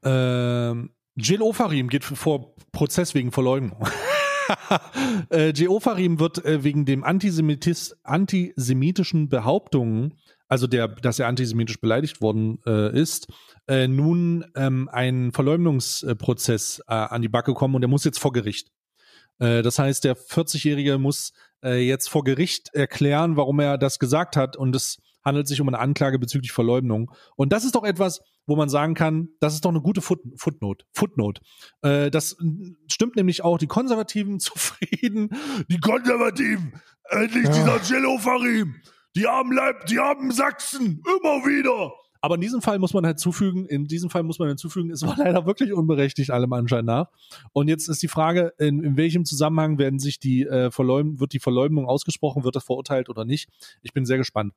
[0.03, 3.87] ähm, Jill Ofarim geht vor Prozess wegen Verleumdung.
[5.31, 10.15] äh, Jill Ofarim wird äh, wegen dem Antisemitis, antisemitischen Behauptungen,
[10.47, 13.27] also der, dass er antisemitisch beleidigt worden äh, ist,
[13.67, 18.33] äh, nun ähm, ein Verleumdungsprozess äh, an die Backe kommen und er muss jetzt vor
[18.33, 18.71] Gericht.
[19.41, 24.75] Das heißt, der 40-Jährige muss jetzt vor Gericht erklären, warum er das gesagt hat und
[24.75, 24.99] es
[25.29, 27.13] handelt sich um eine Anklage bezüglich Verleumdung.
[27.37, 30.21] Und das ist doch etwas, wo man sagen kann, das ist doch eine gute Foot
[30.37, 30.85] Footnote.
[30.93, 31.41] Footnote.
[31.83, 32.37] Äh, das
[32.91, 35.31] stimmt nämlich auch die Konservativen zufrieden.
[35.69, 36.73] Die Konservativen,
[37.11, 37.51] endlich Ja.
[37.51, 38.75] dieser Jello Farim.
[39.15, 41.93] Die haben Leib, die haben Sachsen, immer wieder.
[42.21, 45.03] Aber in diesem Fall muss man halt zufügen, in diesem Fall muss man hinzufügen, es
[45.03, 47.09] war leider wirklich unberechtigt, allem Anschein nach.
[47.53, 51.33] Und jetzt ist die Frage, in, in welchem Zusammenhang werden sich die äh, Verleum wird
[51.33, 53.49] die Verleumdung ausgesprochen, wird das verurteilt oder nicht?
[53.83, 54.53] Ich bin sehr gespannt.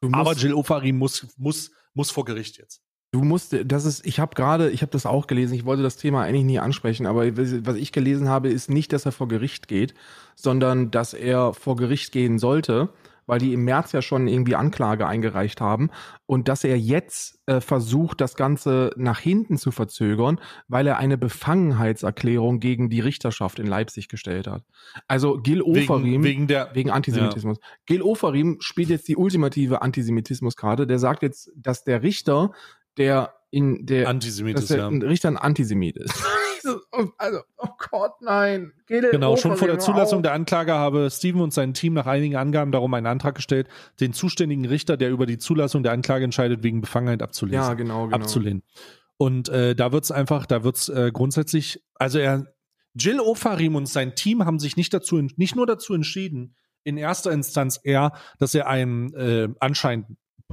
[0.00, 2.82] Musst, Aber Jill Ofarim muss, muss, muss vor Gericht jetzt.
[3.12, 5.96] du musst, das ist, ich habe gerade, ich habe das auch gelesen, ich wollte das
[5.96, 9.68] Thema eigentlich nie ansprechen, aber was ich gelesen habe, ist nicht, dass er vor Gericht
[9.68, 9.94] geht,
[10.36, 12.88] sondern dass er vor Gericht gehen sollte,
[13.30, 15.90] weil die im März ja schon irgendwie Anklage eingereicht haben
[16.26, 21.16] und dass er jetzt äh, versucht, das Ganze nach hinten zu verzögern, weil er eine
[21.16, 24.64] Befangenheitserklärung gegen die Richterschaft in Leipzig gestellt hat.
[25.06, 27.58] Also Gil Ofarim Wegen, wegen der Wegen Antisemitismus.
[27.86, 30.88] Gil Ofarim spielt jetzt die ultimative Antisemitismuskarte.
[30.88, 32.50] Der sagt jetzt, dass der Richter,
[32.98, 34.88] der in der, dass Antisemitismus, der ja.
[34.88, 36.14] ein Richter ein Antisemit ist.
[37.18, 38.72] also, oh Gott, nein.
[38.86, 42.06] Gel Genau, schon vor der Zulassung hör der Anklage habe Steven und sein Team nach
[42.06, 46.24] einigen Angaben darum einen Antrag gestellt, den zuständigen Richter, der über die Zulassung der Anklage
[46.24, 47.30] entscheidet, wegen Befangenheit auf.
[47.30, 47.60] abzulesen.
[47.60, 48.16] Ja, genau, genau.
[48.16, 48.62] abzulehnen.
[49.16, 52.54] Und äh, da wird's einfach, da wird's äh, grundsätzlich, also er,
[52.94, 57.30] Jill Ofarim und sein Team haben sich nicht dazu, nicht nur dazu entschieden, in erster
[57.30, 60.06] Instanz eher, dass er einen äh, anscheinend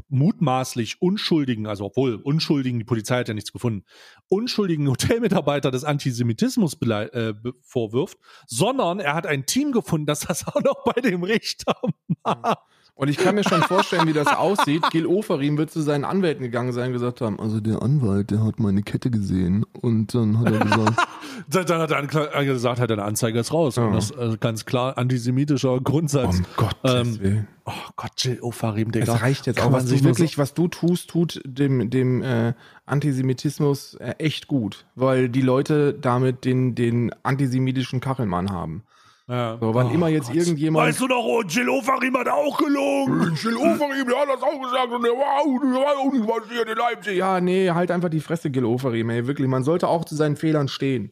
[0.10, 3.86] mutmaßlich unschuldigen, also obwohl unschuldigen, die Polizei hat ja nichts gefunden,
[4.30, 10.62] unschuldigen Hotelmitarbeiter des Antisemitismus äh, vorwirft, sondern er hat ein Team gefunden, das das auch
[10.62, 11.76] noch bei dem Richter
[12.24, 12.60] macht.
[12.98, 14.82] Und ich kann mir schon vorstellen, wie das aussieht.
[14.89, 18.43] Gil Oferim wird zu seinen Anwälten gegangen sein und gesagt haben, Also der Anwalt, der
[18.43, 21.08] hat meine Kette gesehen und dann hat er gesagt,
[21.70, 23.78] Dann hat Ankla- gesagt, hat er eine Anzeige ist raus.
[23.78, 26.39] Und das äh, ganz klar antisemitischer Grundsatz.
[26.39, 27.48] um Gottes Ähm, Willen.
[27.66, 29.14] Oh Gott, Jill Ofarim, Digga.
[29.14, 31.91] Es reicht jetzt Kann auch, was du nur so- wirklich, was du tust, tut dem,
[31.91, 32.54] dem äh,
[32.88, 38.84] Antisemitismus äh, echt gut, weil die Leute damit den, den antisemitischen Kachelmann haben.
[39.30, 39.57] Ja.
[39.59, 40.38] So, wann Oh immer jetzt Gott.
[40.38, 40.88] irgendjemand.
[40.88, 43.36] Weißt du noch, oh, Jill Ofarim hat auch gelogen.
[43.36, 47.17] Jill Oferim, der hat das auch gesagt und der war auch, nicht passiert in Leipzig.
[47.17, 49.47] Ja, nee, halt einfach die Fresse, Gil Oferim, ey, wirklich.
[49.49, 51.11] Man sollte auch zu seinen Fehlern stehen.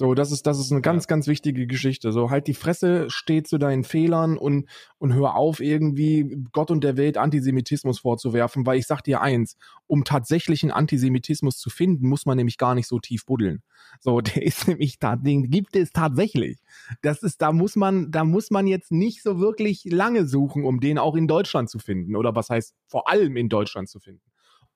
[0.00, 2.10] So, das ist, das ist eine ganz, ganz wichtige Geschichte.
[2.10, 6.82] So, halt die Fresse, steh zu deinen Fehlern und, und hör auf, irgendwie Gott und
[6.82, 12.24] der Welt Antisemitismus vorzuwerfen, weil ich sag dir eins, um tatsächlichen Antisemitismus zu finden, muss
[12.24, 13.62] man nämlich gar nicht so tief buddeln.
[14.00, 16.62] So, der ist nämlich den gibt es tatsächlich.
[17.02, 20.80] Das ist, da muss man, da muss man jetzt nicht so wirklich lange suchen, um
[20.80, 22.16] den auch in Deutschland zu finden.
[22.16, 24.29] Oder was heißt vor allem in Deutschland zu finden.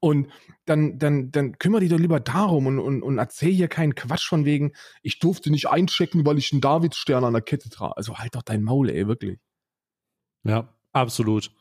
[0.05, 0.28] Und
[0.66, 4.28] dann, dann, dann kümmere dich doch lieber darum und, und, und erzähl hier keinen Quatsch
[4.28, 7.96] von wegen, ich durfte nicht einchecken, weil ich einen Davidsstern an der Kette trage.
[7.96, 9.38] Also halt doch dein Maul, ey, wirklich.
[10.42, 11.52] Ja, absolut.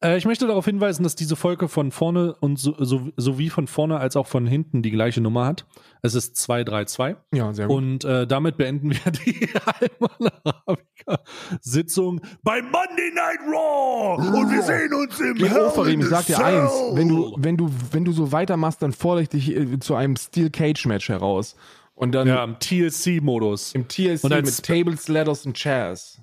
[0.00, 3.66] Äh, ich möchte darauf hinweisen, dass diese Folge von vorne und so, so, sowie von
[3.66, 5.66] vorne als auch von hinten die gleiche Nummer hat.
[6.02, 7.16] Es ist 232.
[7.34, 7.76] Ja, sehr gut.
[7.76, 11.20] Und äh, damit beenden wir die Alman Arabica
[11.60, 12.20] Sitzung.
[12.42, 14.16] Bei Monday Night Raw.
[14.38, 17.56] Und wir sehen uns im Geh Hell Oferim, ich sag dir eins, wenn du, wenn
[17.56, 21.08] du, wenn du so weitermachst, dann fordere ich dich äh, zu einem Steel Cage Match
[21.08, 21.56] heraus.
[21.94, 23.74] Und dann Ja, im TLC-Modus.
[23.74, 26.20] im TLC Und mit Tables, Ladders und Chairs.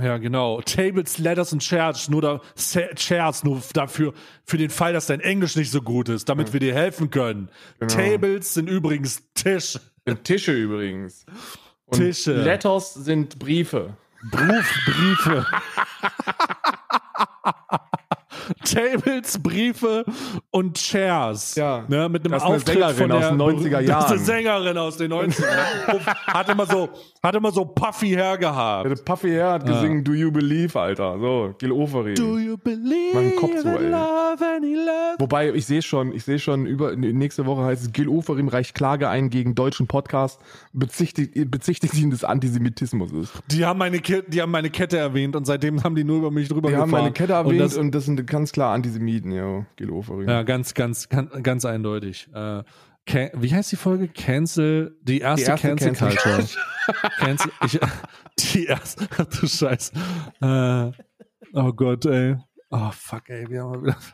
[0.00, 0.60] Ja, genau.
[0.60, 2.40] Tables, Ladders und Chairs, nur da,
[2.96, 4.12] Chairs, nur dafür,
[4.44, 7.48] für den Fall, dass dein Englisch nicht so gut ist, damit wir dir helfen können.
[7.86, 9.78] Tables sind übrigens Tisch.
[10.04, 11.24] Sind Tische übrigens.
[11.86, 12.34] Und Tische.
[12.34, 13.96] Letters sind Briefe.
[14.30, 15.46] Briefe.
[18.64, 20.04] Tables, Briefe
[20.50, 21.54] und Chairs.
[21.54, 21.84] Ja.
[21.88, 23.86] Ne, mit einem Das ist eine Auftritt Sängerin von der, aus den 90er Das ist
[23.86, 24.18] eine Jahren.
[24.24, 26.06] Sängerin aus den 90er Jahren.
[26.26, 26.88] hat immer so,
[27.22, 28.90] hat immer so puffy Hair gehabt.
[28.90, 31.18] Der Puffy Hair hat gesungen Do You Believe, Alter.
[31.18, 32.14] So, Gil Oferim.
[32.14, 33.88] Do you believe Mein Kopf so, ey.
[33.88, 35.16] love any love?
[35.18, 38.74] Wobei, ich sehe schon, ich sehe schon, über, nächste Woche heißt es, Gil Oferim reicht
[38.74, 40.40] Klage ein gegen deutschen Podcast,
[40.72, 43.10] bezichtigt, bezichtigt ihn des Antisemitismus.
[43.48, 46.30] Die haben meine Kette, die haben meine Kette erwähnt und seitdem haben die nur über
[46.30, 47.02] mich drüber Die haben gefahren.
[47.04, 50.28] meine Kette erwähnt das, und das, sind ganz klar Antisemiten, ja, Gil Oferim.
[50.28, 52.28] ja, ganz, ganz, ganz, ganz eindeutig.
[52.34, 52.64] Äh,
[53.06, 54.08] can, wie heißt die Folge?
[54.08, 56.48] Cancel, die erste, Die erste Cancel, Cancel Culture.
[57.18, 57.80] Cancel, ich,
[58.54, 59.92] die erste, ach du Scheiß.
[60.40, 60.90] Äh,
[61.52, 62.36] oh Gott, ey.
[62.70, 63.96] Oh fuck, ey, wir haben wieder.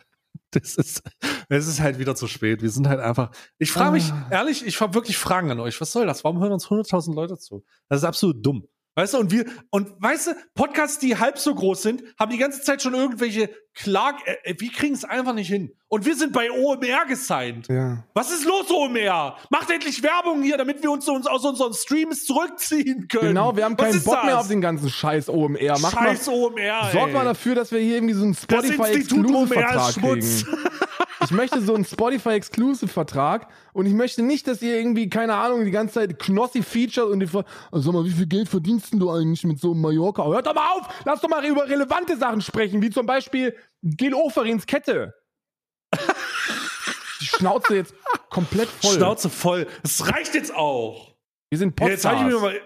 [0.52, 1.04] Das ist,
[1.48, 2.60] es ist halt wieder zu spät.
[2.60, 3.30] Wir sind halt einfach.
[3.58, 5.80] Ich frage mich, ehrlich, ich habe wirklich Fragen an euch.
[5.80, 6.24] Was soll das?
[6.24, 7.62] Warum hören uns 100.000 Leute zu?
[7.88, 8.66] Das ist absolut dumm.
[9.00, 12.36] Weißt du, und wir, und weißt du, Podcasts, die halb so groß sind, haben die
[12.36, 15.72] ganze Zeit schon irgendwelche Klag, äh, wir kriegen es einfach nicht hin.
[15.88, 17.66] Und wir sind bei OMR gesigned.
[17.68, 18.04] Ja.
[18.12, 19.38] Was ist los, OMR?
[19.48, 23.28] Macht endlich Werbung hier, damit wir uns, uns aus unseren Streams zurückziehen können.
[23.28, 24.24] Genau, wir haben Was keinen Bock das?
[24.26, 25.78] mehr auf den ganzen Scheiß OMR.
[25.80, 27.14] Mach Scheiß mal, OMR, sorg ey.
[27.14, 30.20] mal dafür, dass wir hier irgendwie so einen Das Institut OMR Spotify-Exclusive-Vertrag kriegen.
[31.22, 35.70] Ich möchte so einen Spotify-Exclusive-Vertrag und ich möchte nicht, dass ihr irgendwie, keine Ahnung, die
[35.70, 39.60] ganze Zeit Knossi-Feature und die also sag mal, wie viel Geld verdienst du eigentlich mit
[39.60, 40.24] so einem Mallorca?
[40.24, 40.88] Hört doch mal auf!
[41.04, 45.14] Lass doch mal über relevante Sachen sprechen, wie zum Beispiel Gil Oferins Kette.
[47.20, 47.94] Die Schnauze jetzt
[48.30, 48.94] komplett voll.
[48.94, 49.66] Schnauze voll.
[49.82, 51.14] Es reicht jetzt auch.
[51.50, 52.60] Wir sind Jetzt zeige ich mir mal.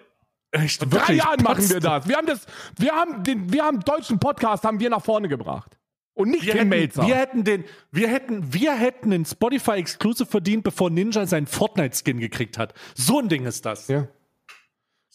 [0.53, 2.07] Echt, drei Jahren machen wir das.
[2.07, 2.47] Wir haben das,
[2.79, 5.77] wir haben den, wir haben deutschen Podcast haben wir nach vorne gebracht.
[6.15, 7.07] Und nicht Wir Tim hätten, Melzer.
[7.07, 11.97] wir hätten den, wir hätten, wir hätten den Spotify Exclusive verdient, bevor Ninja seinen Fortnite
[11.97, 12.73] Skin gekriegt hat.
[12.95, 13.89] So ein Ding ist das.
[13.89, 14.07] ja.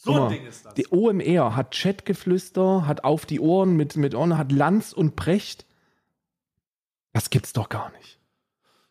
[0.02, 0.74] So ein Ding ist das.
[0.76, 5.66] Die OMR hat Chatgeflüster, hat auf die Ohren mit, mit Ohren, hat Lanz und Precht.
[7.14, 8.20] Das gibt's doch gar nicht.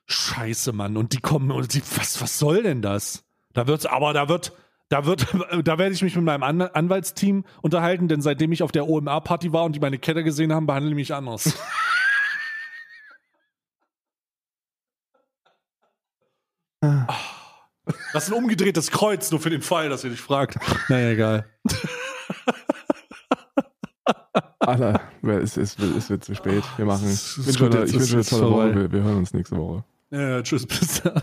[0.06, 0.97] Scheiße, Mann.
[0.97, 3.24] Und die kommen und die, was, was soll denn das?
[3.52, 4.52] Da wird's, aber da wird,
[4.89, 5.26] da wird,
[5.64, 9.52] da werde ich mich mit meinem An Anwaltsteam unterhalten, denn seitdem ich auf der OMR-Party
[9.52, 11.56] war und die meine Kette gesehen haben, behandeln die mich anders.
[16.80, 20.59] Das ist ein umgedrehtes Kreuz, nur für den Fall, dass ihr dich fragt.
[20.88, 21.46] Naja, egal.
[24.60, 26.62] Alter, es, es, es wird zu spät.
[26.76, 27.09] Wir machen.
[27.10, 28.50] Ich wünsche ich wünsche eine tolle.
[28.50, 28.74] Woche.
[28.74, 29.84] Wir, wir hören uns nächste Woche.
[30.10, 31.22] Ja, tschüss, bis dann.